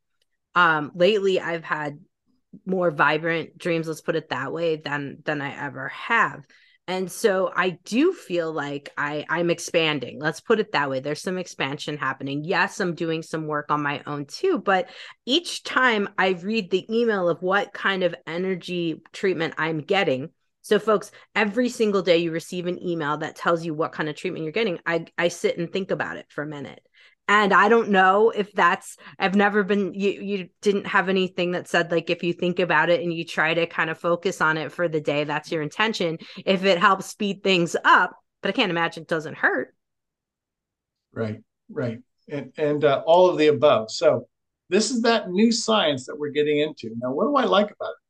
[0.56, 1.99] Um, lately, I've had
[2.65, 3.88] more vibrant dreams.
[3.88, 6.43] Let's put it that way than than I ever have,
[6.88, 10.19] and so I do feel like I I'm expanding.
[10.19, 10.99] Let's put it that way.
[10.99, 12.43] There's some expansion happening.
[12.43, 14.89] Yes, I'm doing some work on my own too, but
[15.25, 20.80] each time I read the email of what kind of energy treatment I'm getting so,
[20.80, 24.43] folks, every single day you receive an email that tells you what kind of treatment
[24.43, 24.80] you're getting.
[24.86, 26.82] I, I sit and think about it for a minute.
[27.28, 31.67] And I don't know if that's, I've never been, you, you didn't have anything that
[31.67, 34.58] said, like, if you think about it and you try to kind of focus on
[34.58, 36.17] it for the day, that's your intention.
[36.45, 39.74] If it helps speed things up, but I can't imagine it doesn't hurt.
[41.13, 42.00] Right, right.
[42.28, 43.91] And, and uh, all of the above.
[43.91, 44.28] So,
[44.69, 46.95] this is that new science that we're getting into.
[46.97, 48.00] Now, what do I like about it?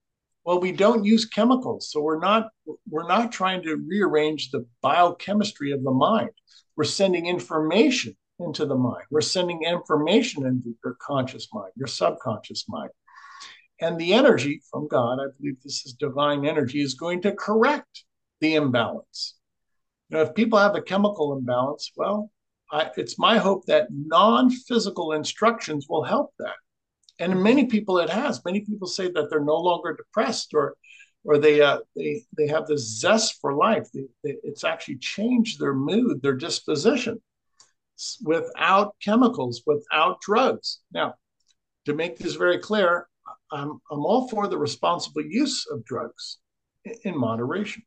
[0.46, 2.50] Well we don't use chemicals so we're not
[2.90, 6.30] we're not trying to rearrange the biochemistry of the mind.
[6.76, 9.06] We're sending information into the mind.
[9.12, 12.92] We're sending information into your conscious mind your subconscious mind.
[13.80, 18.06] And the energy from god i believe this is divine energy is going to correct
[18.40, 19.36] the imbalance.
[20.10, 22.32] You know if people have a chemical imbalance well
[22.72, 26.56] I, it's my hope that non-physical instructions will help that.
[27.22, 28.44] And many people, it has.
[28.44, 30.76] Many people say that they're no longer depressed or
[31.24, 33.88] or they uh, they they have this zest for life.
[33.94, 37.22] They, they, it's actually changed their mood, their disposition,
[38.24, 40.80] without chemicals, without drugs.
[40.92, 41.16] Now,
[41.86, 43.08] to make this very clear,
[43.52, 46.40] I'm I'm all for the responsible use of drugs
[47.04, 47.84] in, moderation.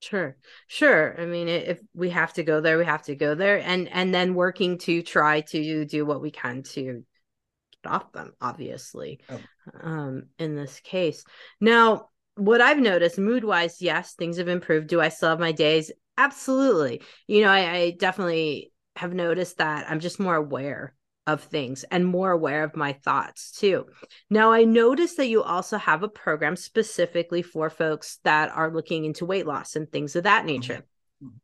[0.00, 0.36] Sure.
[0.68, 1.20] Sure.
[1.20, 4.14] I mean, if we have to go there, we have to go there and and
[4.14, 7.04] then working to try to do what we can to
[7.86, 9.20] off them, obviously.
[9.28, 9.40] Oh.
[9.82, 11.24] Um in this case.
[11.60, 14.88] Now, what I've noticed mood wise, yes, things have improved.
[14.88, 15.90] Do I still have my days?
[16.16, 17.02] Absolutely.
[17.26, 20.94] You know, I, I definitely have noticed that I'm just more aware
[21.26, 23.86] of things and more aware of my thoughts too.
[24.30, 29.04] Now, I noticed that you also have a program specifically for folks that are looking
[29.04, 30.84] into weight loss and things of that nature.
[31.22, 31.36] Mm-hmm.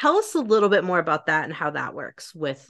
[0.00, 2.68] Tell us a little bit more about that and how that works with.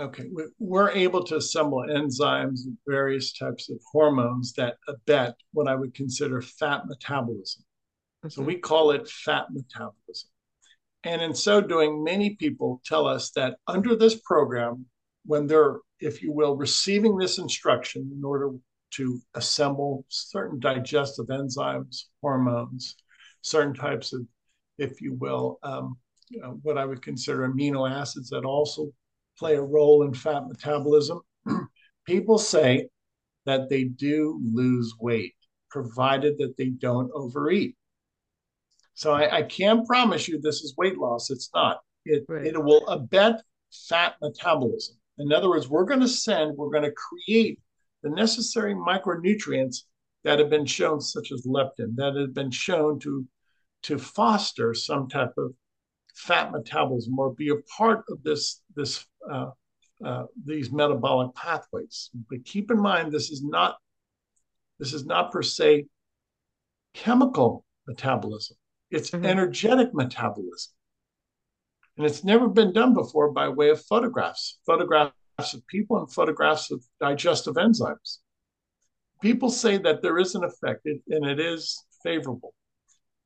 [0.00, 0.30] Okay,
[0.60, 5.92] we're able to assemble enzymes and various types of hormones that abet what I would
[5.92, 7.64] consider fat metabolism.
[8.24, 8.28] Mm-hmm.
[8.28, 10.30] So we call it fat metabolism.
[11.02, 14.86] And in so doing, many people tell us that under this program,
[15.24, 18.50] when they're, if you will, receiving this instruction in order
[18.90, 22.96] to assemble certain digestive enzymes, hormones,
[23.42, 24.22] certain types of,
[24.78, 28.92] if you will, um, you know, what I would consider amino acids that also
[29.38, 31.20] play a role in fat metabolism.
[32.06, 32.88] People say
[33.46, 35.34] that they do lose weight,
[35.70, 37.76] provided that they don't overeat.
[38.94, 41.30] So I, I can't promise you this is weight loss.
[41.30, 41.78] It's not.
[42.04, 42.46] It, right.
[42.46, 43.40] it will abet
[43.88, 44.96] fat metabolism.
[45.18, 47.60] In other words, we're going to send, we're going to create
[48.02, 49.82] the necessary micronutrients
[50.24, 53.26] that have been shown, such as leptin, that have been shown to,
[53.82, 55.54] to foster some type of
[56.14, 59.50] fat metabolism or be a part of this, this uh,
[60.04, 62.10] uh, these metabolic pathways.
[62.30, 63.76] But keep in mind, this is not
[64.78, 65.86] this is not per se
[66.94, 68.56] chemical metabolism.
[68.90, 69.24] It's mm-hmm.
[69.24, 70.72] energetic metabolism.
[71.96, 75.12] And it's never been done before by way of photographs, photographs
[75.52, 78.18] of people and photographs of digestive enzymes.
[79.20, 82.54] People say that there is an effect, and it is favorable.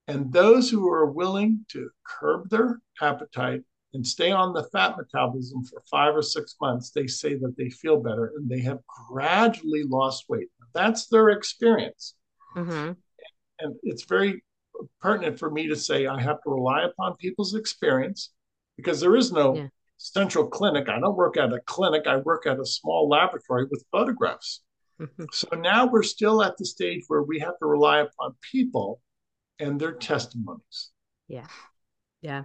[0.08, 3.62] And those who are willing to curb their appetite
[3.94, 7.68] and stay on the fat metabolism for five or six months, they say that they
[7.68, 8.78] feel better and they have
[9.08, 10.48] gradually lost weight.
[10.72, 12.14] That's their experience.
[12.56, 12.92] Mm-hmm.
[13.60, 14.42] And it's very
[15.00, 18.32] pertinent for me to say I have to rely upon people's experience
[18.76, 19.66] because there is no yeah.
[19.98, 20.88] central clinic.
[20.88, 24.62] I don't work at a clinic, I work at a small laboratory with photographs.
[25.00, 25.24] Mm-hmm.
[25.32, 29.00] So now we're still at the stage where we have to rely upon people
[29.58, 30.90] and their testimonies.
[31.28, 31.46] Yeah.
[32.20, 32.42] Yeah.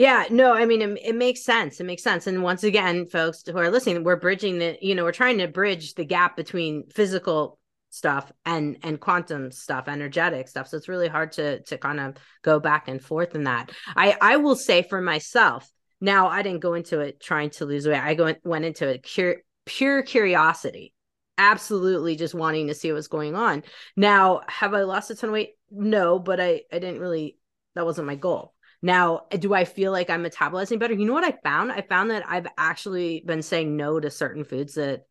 [0.00, 1.78] Yeah, no, I mean, it, it, makes sense.
[1.78, 2.26] It makes sense.
[2.26, 5.46] And once again, folks who are listening, we're bridging the, you know, we're trying to
[5.46, 7.58] bridge the gap between physical
[7.90, 12.14] stuff and and quantum stuff energetic stuff so it's really hard to to kind of
[12.42, 15.68] go back and forth in that i i will say for myself
[16.00, 19.02] now i didn't go into it trying to lose weight i go, went into it
[19.02, 20.94] pure pure curiosity
[21.36, 23.60] absolutely just wanting to see what's going on
[23.96, 27.38] now have i lost a ton of weight no but i i didn't really
[27.74, 31.24] that wasn't my goal now do i feel like i'm metabolizing better you know what
[31.24, 35.04] i found i found that i've actually been saying no to certain foods that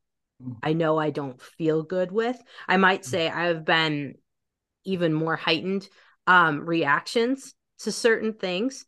[0.64, 2.42] I know I don't feel good with.
[2.68, 4.16] I might say I've been
[4.86, 5.88] even more heightened
[6.28, 8.86] um, reactions to certain things.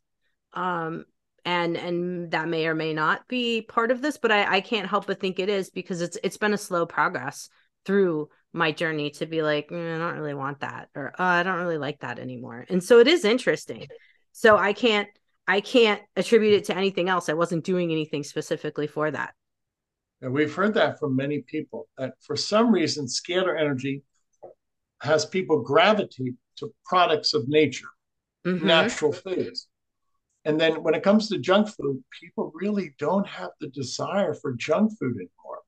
[0.54, 1.04] Um,
[1.44, 4.88] and and that may or may not be part of this, but I, I can't
[4.88, 7.48] help but think it is because it's it's been a slow progress
[7.84, 11.42] through my journey to be like, mm, I don't really want that, or oh, I
[11.42, 12.64] don't really like that anymore.
[12.68, 13.88] And so it is interesting.
[14.32, 15.08] So I can't
[15.46, 17.28] I can't attribute it to anything else.
[17.28, 19.34] I wasn't doing anything specifically for that.
[20.20, 24.02] And we've heard that from many people that for some reason, scalar energy
[25.00, 27.88] has people gravitate to products of nature,
[28.46, 28.64] mm-hmm.
[28.64, 29.66] natural foods.
[30.44, 34.54] And then when it comes to junk food, people really don't have the desire for
[34.54, 35.60] junk food anymore.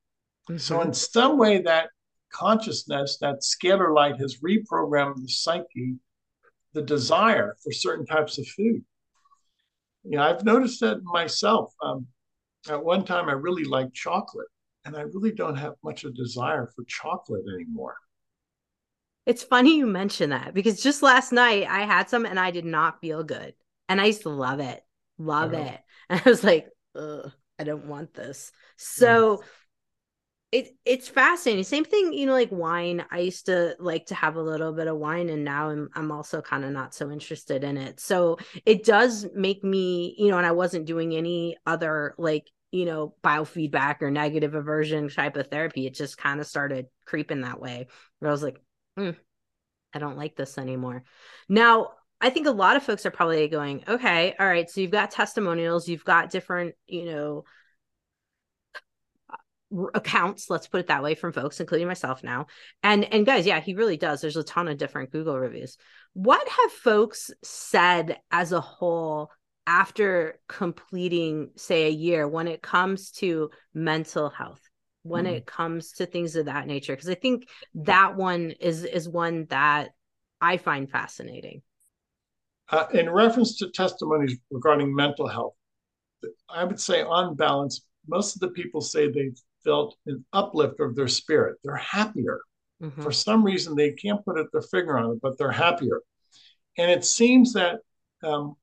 [0.49, 0.59] Mm-hmm.
[0.59, 1.89] So, in some way, that
[2.33, 5.97] consciousness, that scalar light has reprogrammed the psyche,
[6.75, 8.85] the desire for certain types of food.
[10.03, 11.72] You know, I've noticed that myself.
[11.83, 12.07] Um,
[12.68, 14.49] at one time, I really liked chocolate,
[14.85, 17.97] and I really don't have much of a desire for chocolate anymore.
[19.27, 22.66] It's funny you mention that because just last night I had some and I did
[22.66, 23.55] not feel good.
[23.89, 24.83] And I used to love it,
[25.18, 25.62] love uh-huh.
[25.62, 25.81] it.
[26.11, 28.53] And I was like, I don't want this.
[28.77, 29.43] So
[30.55, 31.65] it it's fascinating.
[31.65, 33.05] Same thing, you know, like wine.
[33.11, 36.13] I used to like to have a little bit of wine, and now I'm I'm
[36.13, 37.99] also kind of not so interested in it.
[37.99, 42.85] So it does make me, you know, and I wasn't doing any other like you
[42.85, 45.89] know biofeedback or negative aversion type of therapy.
[45.89, 47.89] It just kind of started creeping that way.
[48.21, 48.61] Where I was like,
[48.97, 49.17] mm,
[49.93, 51.03] I don't like this anymore.
[51.49, 54.93] Now I think a lot of folks are probably going, okay, all right, so you've
[54.93, 57.45] got testimonials, you've got different, you know
[59.95, 62.47] accounts let's put it that way from folks including myself now.
[62.83, 64.20] And and guys yeah he really does.
[64.20, 65.77] There's a ton of different google reviews.
[66.12, 69.31] What have folks said as a whole
[69.66, 74.61] after completing say a year when it comes to mental health
[75.03, 75.35] when mm-hmm.
[75.35, 76.95] it comes to things of that nature?
[76.95, 79.91] Because i think that one is is one that
[80.41, 81.62] i find fascinating.
[82.70, 85.55] Uh, in reference to testimonies regarding mental health
[86.49, 90.95] i would say on balance most of the people say they've felt an uplift of
[90.95, 91.57] their spirit.
[91.65, 92.41] They're happier.
[92.83, 93.03] Mm-hmm.
[93.03, 96.01] For some reason, they can't put their finger on it, but they're happier.
[96.77, 97.81] And it seems that
[98.23, 98.57] um,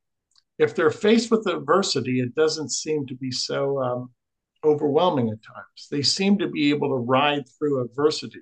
[0.59, 4.11] if they're faced with adversity, it doesn't seem to be so um,
[4.63, 5.87] overwhelming at times.
[5.89, 8.41] They seem to be able to ride through adversity.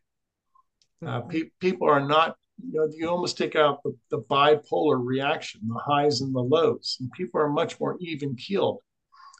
[1.01, 1.29] Uh, mm-hmm.
[1.29, 5.79] pe- people are not, you know, you almost take out the, the bipolar reaction, the
[5.79, 8.79] highs and the lows, and people are much more even keeled.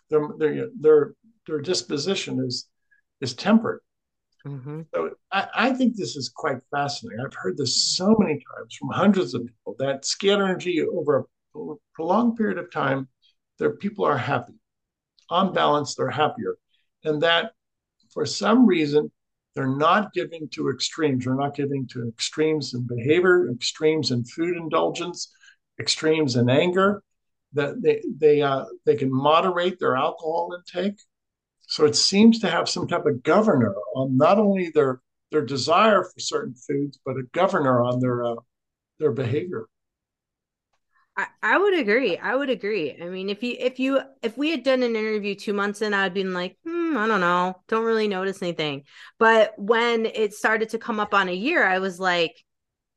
[0.09, 1.13] Their, their, their,
[1.47, 2.68] their disposition is
[3.22, 3.82] is tempered.
[4.45, 4.82] Mm-hmm.
[4.93, 7.24] So I, I, think this is quite fascinating.
[7.24, 11.76] I've heard this so many times from hundreds of people that scalar energy over a
[11.93, 13.09] prolonged period of time,
[13.57, 14.53] their people are happy.
[15.30, 16.55] On balance, they're happier.
[17.03, 17.51] And that
[18.13, 19.11] for some reason,
[19.55, 21.26] they're not giving to extremes.
[21.26, 25.34] They're not giving to extremes in behavior, extremes in food indulgence,
[25.80, 27.03] extremes in anger.
[27.53, 30.99] That they they uh, they can moderate their alcohol intake
[31.70, 35.01] so it seems to have some type of governor on not only their
[35.32, 38.36] their desire for certain foods, but a governor on their uh,
[38.97, 39.67] their behavior.
[41.15, 42.17] I, I would agree.
[42.17, 42.97] I would agree.
[42.99, 45.93] I mean, if you if you if we had done an interview two months in,
[45.93, 48.86] I'd been like, hmm, I don't know, don't really notice anything.
[49.20, 52.43] But when it started to come up on a year, I was like,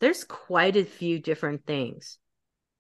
[0.01, 2.19] there's quite a few different things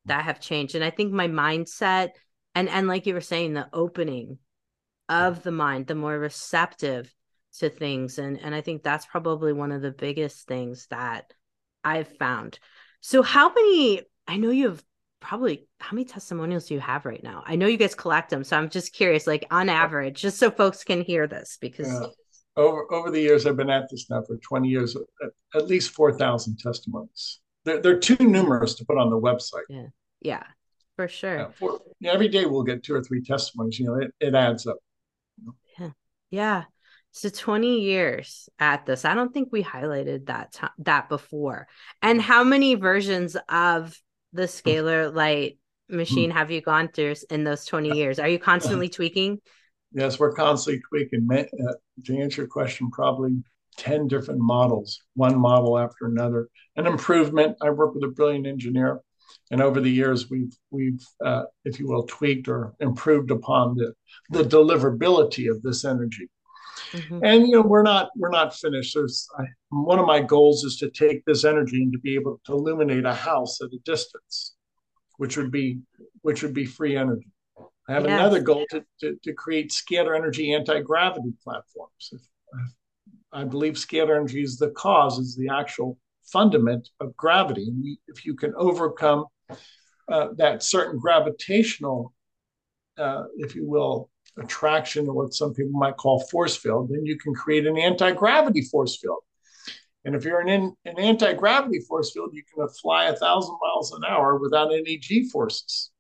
[0.07, 2.12] that have changed, and I think my mindset
[2.55, 4.38] and and like you were saying, the opening
[5.12, 7.14] of the mind, the more receptive
[7.58, 8.18] to things.
[8.18, 11.32] And and I think that's probably one of the biggest things that
[11.84, 12.58] I've found.
[13.00, 14.82] So how many I know you have
[15.20, 17.44] probably how many testimonials do you have right now?
[17.46, 20.50] I know you guys collect them, so I'm just curious, like on average, just so
[20.50, 22.06] folks can hear this because yeah.
[22.56, 25.90] over over the years I've been at this now for 20 years, at, at least
[25.90, 27.40] 4,000 testimonies.
[27.64, 29.62] They're, they're too numerous to put on the website.
[29.68, 29.86] Yeah,
[30.20, 30.42] yeah,
[30.96, 31.36] for sure.
[31.36, 33.78] Yeah, for, every day we'll get two or three testimonies.
[33.78, 34.78] You know, it, it adds up.
[36.33, 36.64] Yeah.
[37.12, 39.05] So 20 years at this.
[39.05, 41.68] I don't think we highlighted that that before.
[42.01, 42.22] And mm.
[42.22, 43.97] how many versions of
[44.33, 44.47] the mm.
[44.47, 45.59] scalar light
[45.91, 46.33] machine mm.
[46.33, 48.18] have you gone through in those 20 uh, years?
[48.18, 49.41] Are you constantly uh, tweaking?
[49.93, 51.28] Yes, we're constantly tweaking.
[51.30, 51.72] Uh,
[52.05, 53.43] to answer your question, probably
[53.76, 56.49] 10 different models, one model after another.
[56.76, 57.59] An improvement.
[57.61, 59.03] I work with a brilliant engineer
[59.51, 63.93] and over the years, we've we've uh, if you will tweaked or improved upon the
[64.30, 66.28] the deliverability of this energy.
[66.93, 67.20] Mm-hmm.
[67.24, 68.95] And you know we're not we're not finished.
[68.95, 72.41] There's I, one of my goals is to take this energy and to be able
[72.47, 74.55] to illuminate a house at a distance,
[75.18, 75.80] which would be
[76.22, 77.28] which would be free energy.
[77.89, 78.20] I have yes.
[78.20, 82.11] another goal to, to, to create scalar energy anti gravity platforms.
[82.12, 82.20] If,
[83.33, 87.68] I believe scalar energy is the cause, is the actual fundament of gravity.
[87.68, 89.26] And if you can overcome
[90.08, 92.12] uh, that certain gravitational,
[92.98, 97.18] uh, if you will, attraction, or what some people might call force field, then you
[97.18, 99.18] can create an anti gravity force field.
[100.04, 103.92] And if you're in an anti gravity force field, you can fly a thousand miles
[103.92, 105.90] an hour without any G forces.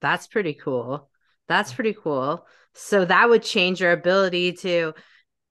[0.00, 1.08] That's pretty cool.
[1.48, 2.46] That's pretty cool.
[2.74, 4.92] So that would change your ability to,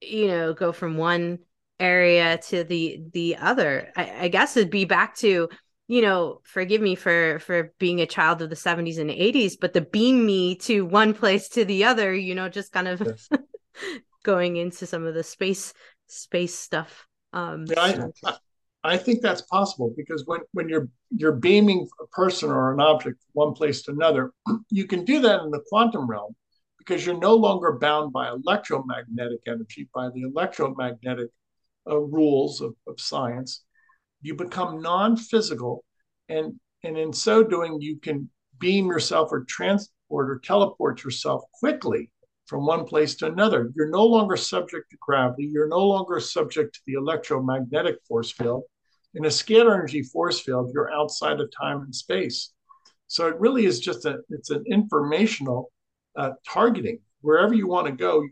[0.00, 1.40] you know, go from one
[1.78, 3.92] area to the the other.
[3.96, 5.48] I, I guess it'd be back to
[5.88, 9.72] you know forgive me for for being a child of the 70s and 80s but
[9.72, 13.28] the beam me to one place to the other you know just kind of yes.
[14.24, 15.72] going into some of the space
[16.08, 18.34] space stuff um yeah, I,
[18.82, 23.20] I think that's possible because when when you're you're beaming a person or an object
[23.20, 24.32] from one place to another
[24.70, 26.34] you can do that in the quantum realm
[26.78, 31.30] because you're no longer bound by electromagnetic energy by the electromagnetic
[31.88, 33.64] uh, rules of, of science.
[34.22, 35.84] You become non-physical,
[36.28, 42.10] and and in so doing, you can beam yourself or transport or teleport yourself quickly
[42.46, 43.72] from one place to another.
[43.74, 45.50] You're no longer subject to gravity.
[45.52, 48.62] You're no longer subject to the electromagnetic force field.
[49.14, 52.52] In a scalar energy force field, you're outside of time and space.
[53.08, 55.72] So it really is just a it's an informational
[56.16, 57.00] uh, targeting.
[57.20, 58.30] Wherever you want to go, you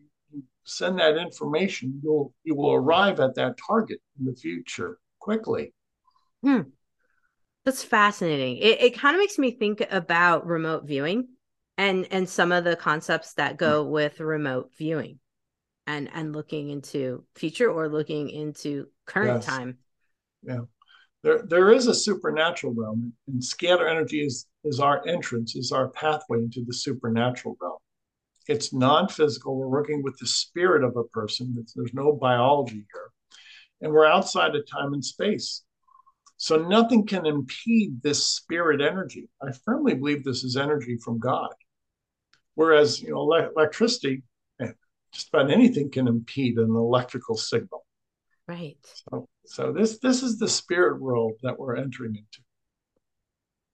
[0.65, 2.01] send that information.
[2.03, 5.73] You'll you will arrive at that target in the future quickly.
[6.43, 6.63] Hmm.
[7.65, 8.59] That's fascinating.
[8.59, 11.29] It, it kind of makes me think about remote viewing
[11.79, 15.19] and and some of the concepts that go with remote viewing
[15.87, 19.47] and and looking into future or looking into current yes.
[19.47, 19.79] time.
[20.43, 20.61] Yeah.
[21.23, 25.89] There, there is a supernatural realm, and scalar energy is, is our entrance, is our
[25.89, 27.79] pathway into the supernatural realm.
[28.47, 29.57] It's non physical.
[29.57, 31.65] We're working with the spirit of a person.
[31.75, 33.11] There's no biology here.
[33.81, 35.63] And we're outside of time and space.
[36.37, 39.29] So nothing can impede this spirit energy.
[39.43, 41.51] I firmly believe this is energy from God.
[42.55, 44.23] Whereas, you know, electricity,
[44.61, 44.73] eh,
[45.13, 47.85] just about anything can impede an electrical signal.
[48.47, 48.77] Right.
[49.11, 52.43] So, so this this is the spirit world that we're entering into.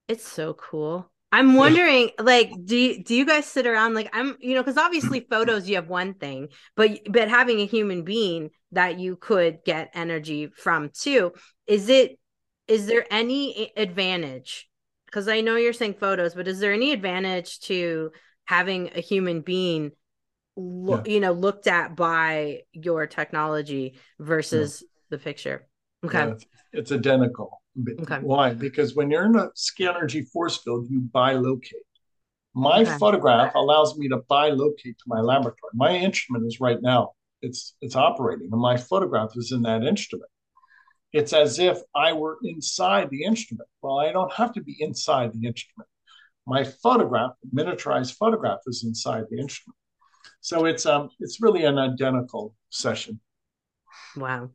[0.07, 1.11] It's so cool.
[1.31, 4.77] I'm wondering, like, do you, do you guys sit around like I'm, you know, because
[4.77, 9.59] obviously photos you have one thing, but but having a human being that you could
[9.65, 11.31] get energy from too,
[11.67, 12.19] is it
[12.67, 14.69] is there any advantage?
[15.05, 18.11] Because I know you're saying photos, but is there any advantage to
[18.45, 19.91] having a human being,
[20.55, 21.13] lo- yeah.
[21.13, 24.87] you know, looked at by your technology versus yeah.
[25.09, 25.67] the picture?
[26.05, 26.33] Okay, yeah,
[26.73, 27.61] it's, identical.
[28.01, 28.19] Okay.
[28.19, 28.53] Why?
[28.53, 31.87] Because when you're in a scalar energy force field, you bilocate.
[32.53, 32.97] My okay.
[32.97, 35.71] photograph allows me to bilocate to my laboratory.
[35.73, 37.11] My instrument is right now
[37.41, 40.29] it's it's operating, and my photograph is in that instrument
[41.13, 43.67] it's as if I were inside the instrument.
[43.81, 45.89] Well, I don't have to be inside the instrument.
[46.47, 49.75] My photograph, miniaturized photograph, is inside the instrument.
[50.39, 53.19] So it's um it's really an identical session.
[54.15, 54.51] Wow.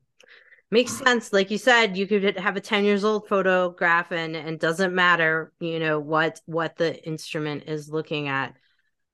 [0.70, 1.32] Makes sense.
[1.32, 5.52] Like you said, you could have a 10 years old photograph and and doesn't matter,
[5.60, 8.56] you know, what what the instrument is looking at.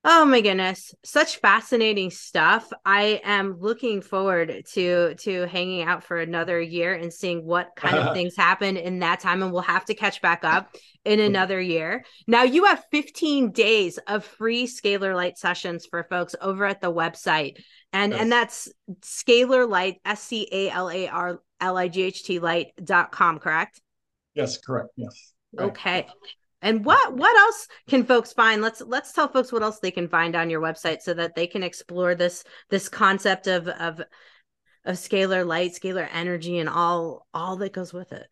[0.05, 2.69] Oh my goodness, such fascinating stuff.
[2.85, 7.95] I am looking forward to to hanging out for another year and seeing what kind
[7.95, 10.75] of things happen in that time and we'll have to catch back up
[11.05, 11.27] in mm-hmm.
[11.27, 12.03] another year.
[12.27, 16.91] Now you have 15 days of free scalar light sessions for folks over at the
[16.91, 17.63] website.
[17.93, 18.21] And yes.
[18.21, 22.39] and that's scalar light s c a l a r l i g h t
[22.39, 23.81] light.com, correct?
[24.33, 24.89] Yes, correct.
[24.97, 25.31] Yes.
[25.53, 25.69] Right.
[25.69, 26.07] Okay.
[26.63, 28.61] And what what else can folks find?
[28.61, 31.45] Let's let's tell folks what else they can find on your website so that they
[31.45, 33.99] can explore this this concept of of
[34.85, 38.27] of scalar light, scalar energy, and all all that goes with it.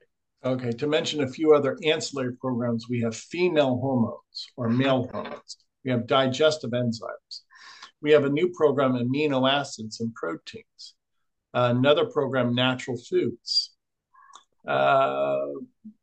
[0.45, 5.57] Okay, to mention a few other ancillary programs, we have female hormones or male hormones.
[5.83, 7.41] We have digestive enzymes.
[8.01, 10.95] We have a new program, amino acids and proteins.
[11.53, 13.71] Uh, another program, natural foods
[14.67, 15.37] uh,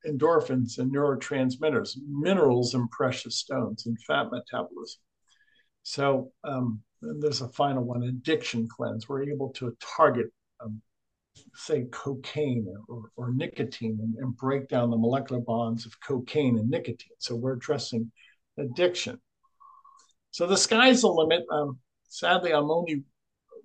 [0.06, 5.00] endorphins and neurotransmitters, minerals and precious stones, and fat metabolism.
[5.82, 9.08] So um, there's a final one, addiction cleanse.
[9.08, 10.26] We're able to target,
[10.60, 10.82] um,
[11.54, 16.68] say, cocaine or, or nicotine and, and, break down the molecular bonds of cocaine and
[16.68, 17.16] nicotine.
[17.18, 18.10] So we're addressing
[18.58, 19.20] addiction.
[20.30, 21.44] So the sky's the limit.
[21.50, 23.04] Um, sadly, I'm only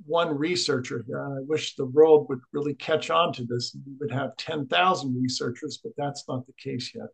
[0.05, 1.23] one researcher here.
[1.23, 3.75] And I wish the world would really catch on to this.
[3.85, 7.07] We would have 10,000 researchers, but that's not the case yet.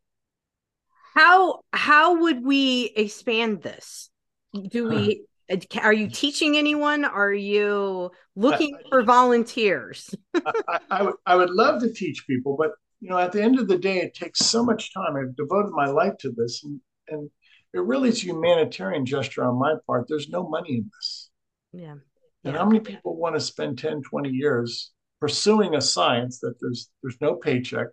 [1.16, 4.10] How how would we expand this?
[4.54, 5.60] Do we uh-huh.
[5.76, 7.04] uh, are you teaching anyone?
[7.04, 10.14] Are you looking I, for volunteers?
[10.36, 12.72] I, I, would, I would love to teach people, but
[13.02, 15.16] you know, at the end of the day, it takes so much time.
[15.16, 17.30] I've devoted my life to this, and, and
[17.74, 20.06] it really is a humanitarian gesture on my part.
[20.08, 21.32] There's no money in this.
[21.72, 21.96] Yeah.
[22.44, 26.90] And how many people want to spend 10, 20 years pursuing a science that there's
[27.02, 27.88] there's no paycheck,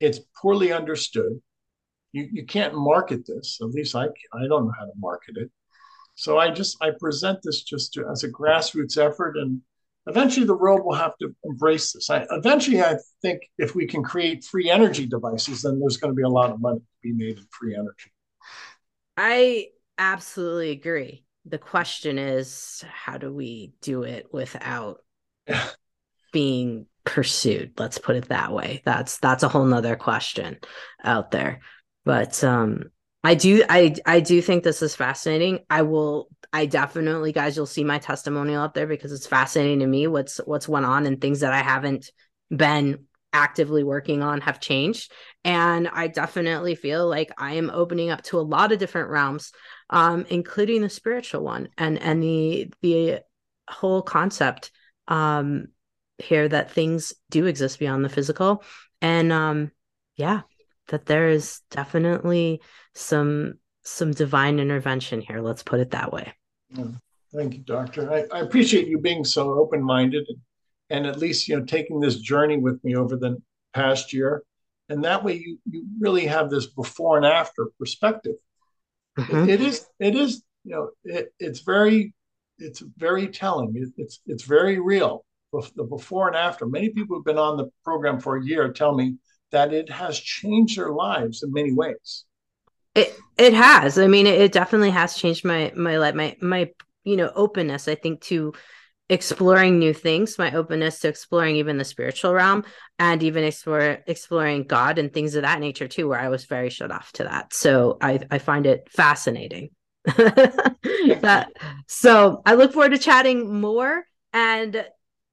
[0.00, 1.40] it's poorly understood.
[2.12, 3.58] You, you can't market this.
[3.60, 5.50] At least I I don't know how to market it.
[6.14, 9.60] So I just I present this just to, as a grassroots effort, and
[10.06, 12.08] eventually the world will have to embrace this.
[12.08, 16.16] I, eventually, I think if we can create free energy devices, then there's going to
[16.16, 18.12] be a lot of money to be made in free energy.
[19.16, 19.68] I
[19.98, 25.00] absolutely agree the question is how do we do it without
[26.32, 27.72] being pursued?
[27.78, 28.82] Let's put it that way.
[28.84, 30.58] That's that's a whole nother question
[31.02, 31.60] out there.
[32.04, 32.84] But um
[33.22, 35.60] i do i i do think this is fascinating.
[35.68, 39.86] I will i definitely guys you'll see my testimonial up there because it's fascinating to
[39.86, 42.10] me what's what's went on and things that i haven't
[42.54, 45.10] been actively working on have changed.
[45.44, 49.52] And i definitely feel like i am opening up to a lot of different realms
[49.90, 53.20] um, including the spiritual one and and the the
[53.68, 54.70] whole concept
[55.08, 55.68] um,
[56.18, 58.62] here that things do exist beyond the physical.
[59.00, 59.70] And um,
[60.16, 60.42] yeah
[60.88, 62.60] that there is definitely
[62.94, 65.40] some some divine intervention here.
[65.40, 66.32] Let's put it that way.
[66.70, 66.86] Yeah.
[67.34, 68.10] thank you doctor.
[68.10, 70.38] I, I, appreciate you being so open-minded and,
[70.88, 73.40] and at least you know taking this journey with me over the
[73.72, 74.42] past year.
[74.88, 78.34] And that way you you really have this before and after perspective
[79.18, 79.48] mm-hmm.
[79.48, 82.14] it, it is it is you know it, it's very
[82.58, 85.24] it's very telling it, it's it's very real
[85.76, 88.94] the before and after many people who've been on the program for a year tell
[88.94, 89.16] me
[89.52, 92.24] that it has changed their lives in many ways.
[92.94, 93.98] It it has.
[93.98, 96.70] I mean, it, it definitely has changed my my life, my my
[97.04, 97.88] you know openness.
[97.88, 98.52] I think to
[99.08, 102.64] exploring new things, my openness to exploring even the spiritual realm,
[102.98, 106.70] and even explore exploring God and things of that nature too, where I was very
[106.70, 107.52] shut off to that.
[107.52, 109.70] So I I find it fascinating.
[110.04, 111.48] that
[111.86, 114.84] so I look forward to chatting more and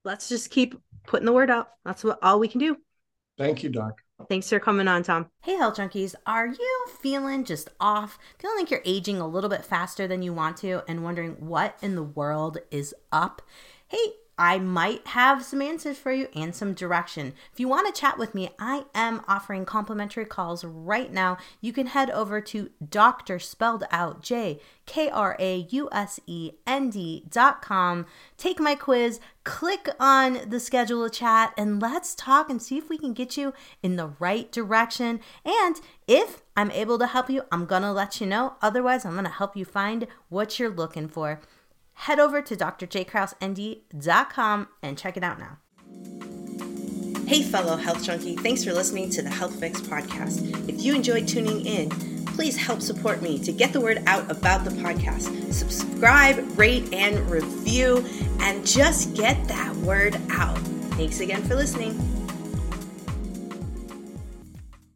[0.04, 0.74] let's just keep
[1.06, 1.68] putting the word out.
[1.84, 2.76] That's what all we can do.
[3.38, 4.01] Thank you, Doc.
[4.28, 5.28] Thanks for coming on, Tom.
[5.42, 6.14] Hey, Health Junkies.
[6.26, 8.18] Are you feeling just off?
[8.38, 11.76] Feeling like you're aging a little bit faster than you want to and wondering what
[11.82, 13.42] in the world is up?
[13.88, 17.34] Hey, I might have some answers for you and some direction.
[17.52, 21.36] If you want to chat with me, I am offering complimentary calls right now.
[21.60, 26.52] You can head over to Doctor spelled out J K R A U S E
[26.66, 28.06] N D dot com.
[28.38, 32.88] Take my quiz, click on the schedule a chat, and let's talk and see if
[32.88, 33.52] we can get you
[33.82, 35.20] in the right direction.
[35.44, 35.76] And
[36.08, 38.54] if I'm able to help you, I'm gonna let you know.
[38.62, 41.40] Otherwise, I'm gonna help you find what you're looking for
[42.02, 45.58] head over to drjkrausend.com and check it out now.
[47.26, 50.68] Hey, fellow health junkie, thanks for listening to the Health Fix podcast.
[50.68, 51.90] If you enjoyed tuning in,
[52.26, 55.52] please help support me to get the word out about the podcast.
[55.52, 58.04] Subscribe, rate, and review,
[58.40, 60.58] and just get that word out.
[60.98, 62.21] Thanks again for listening.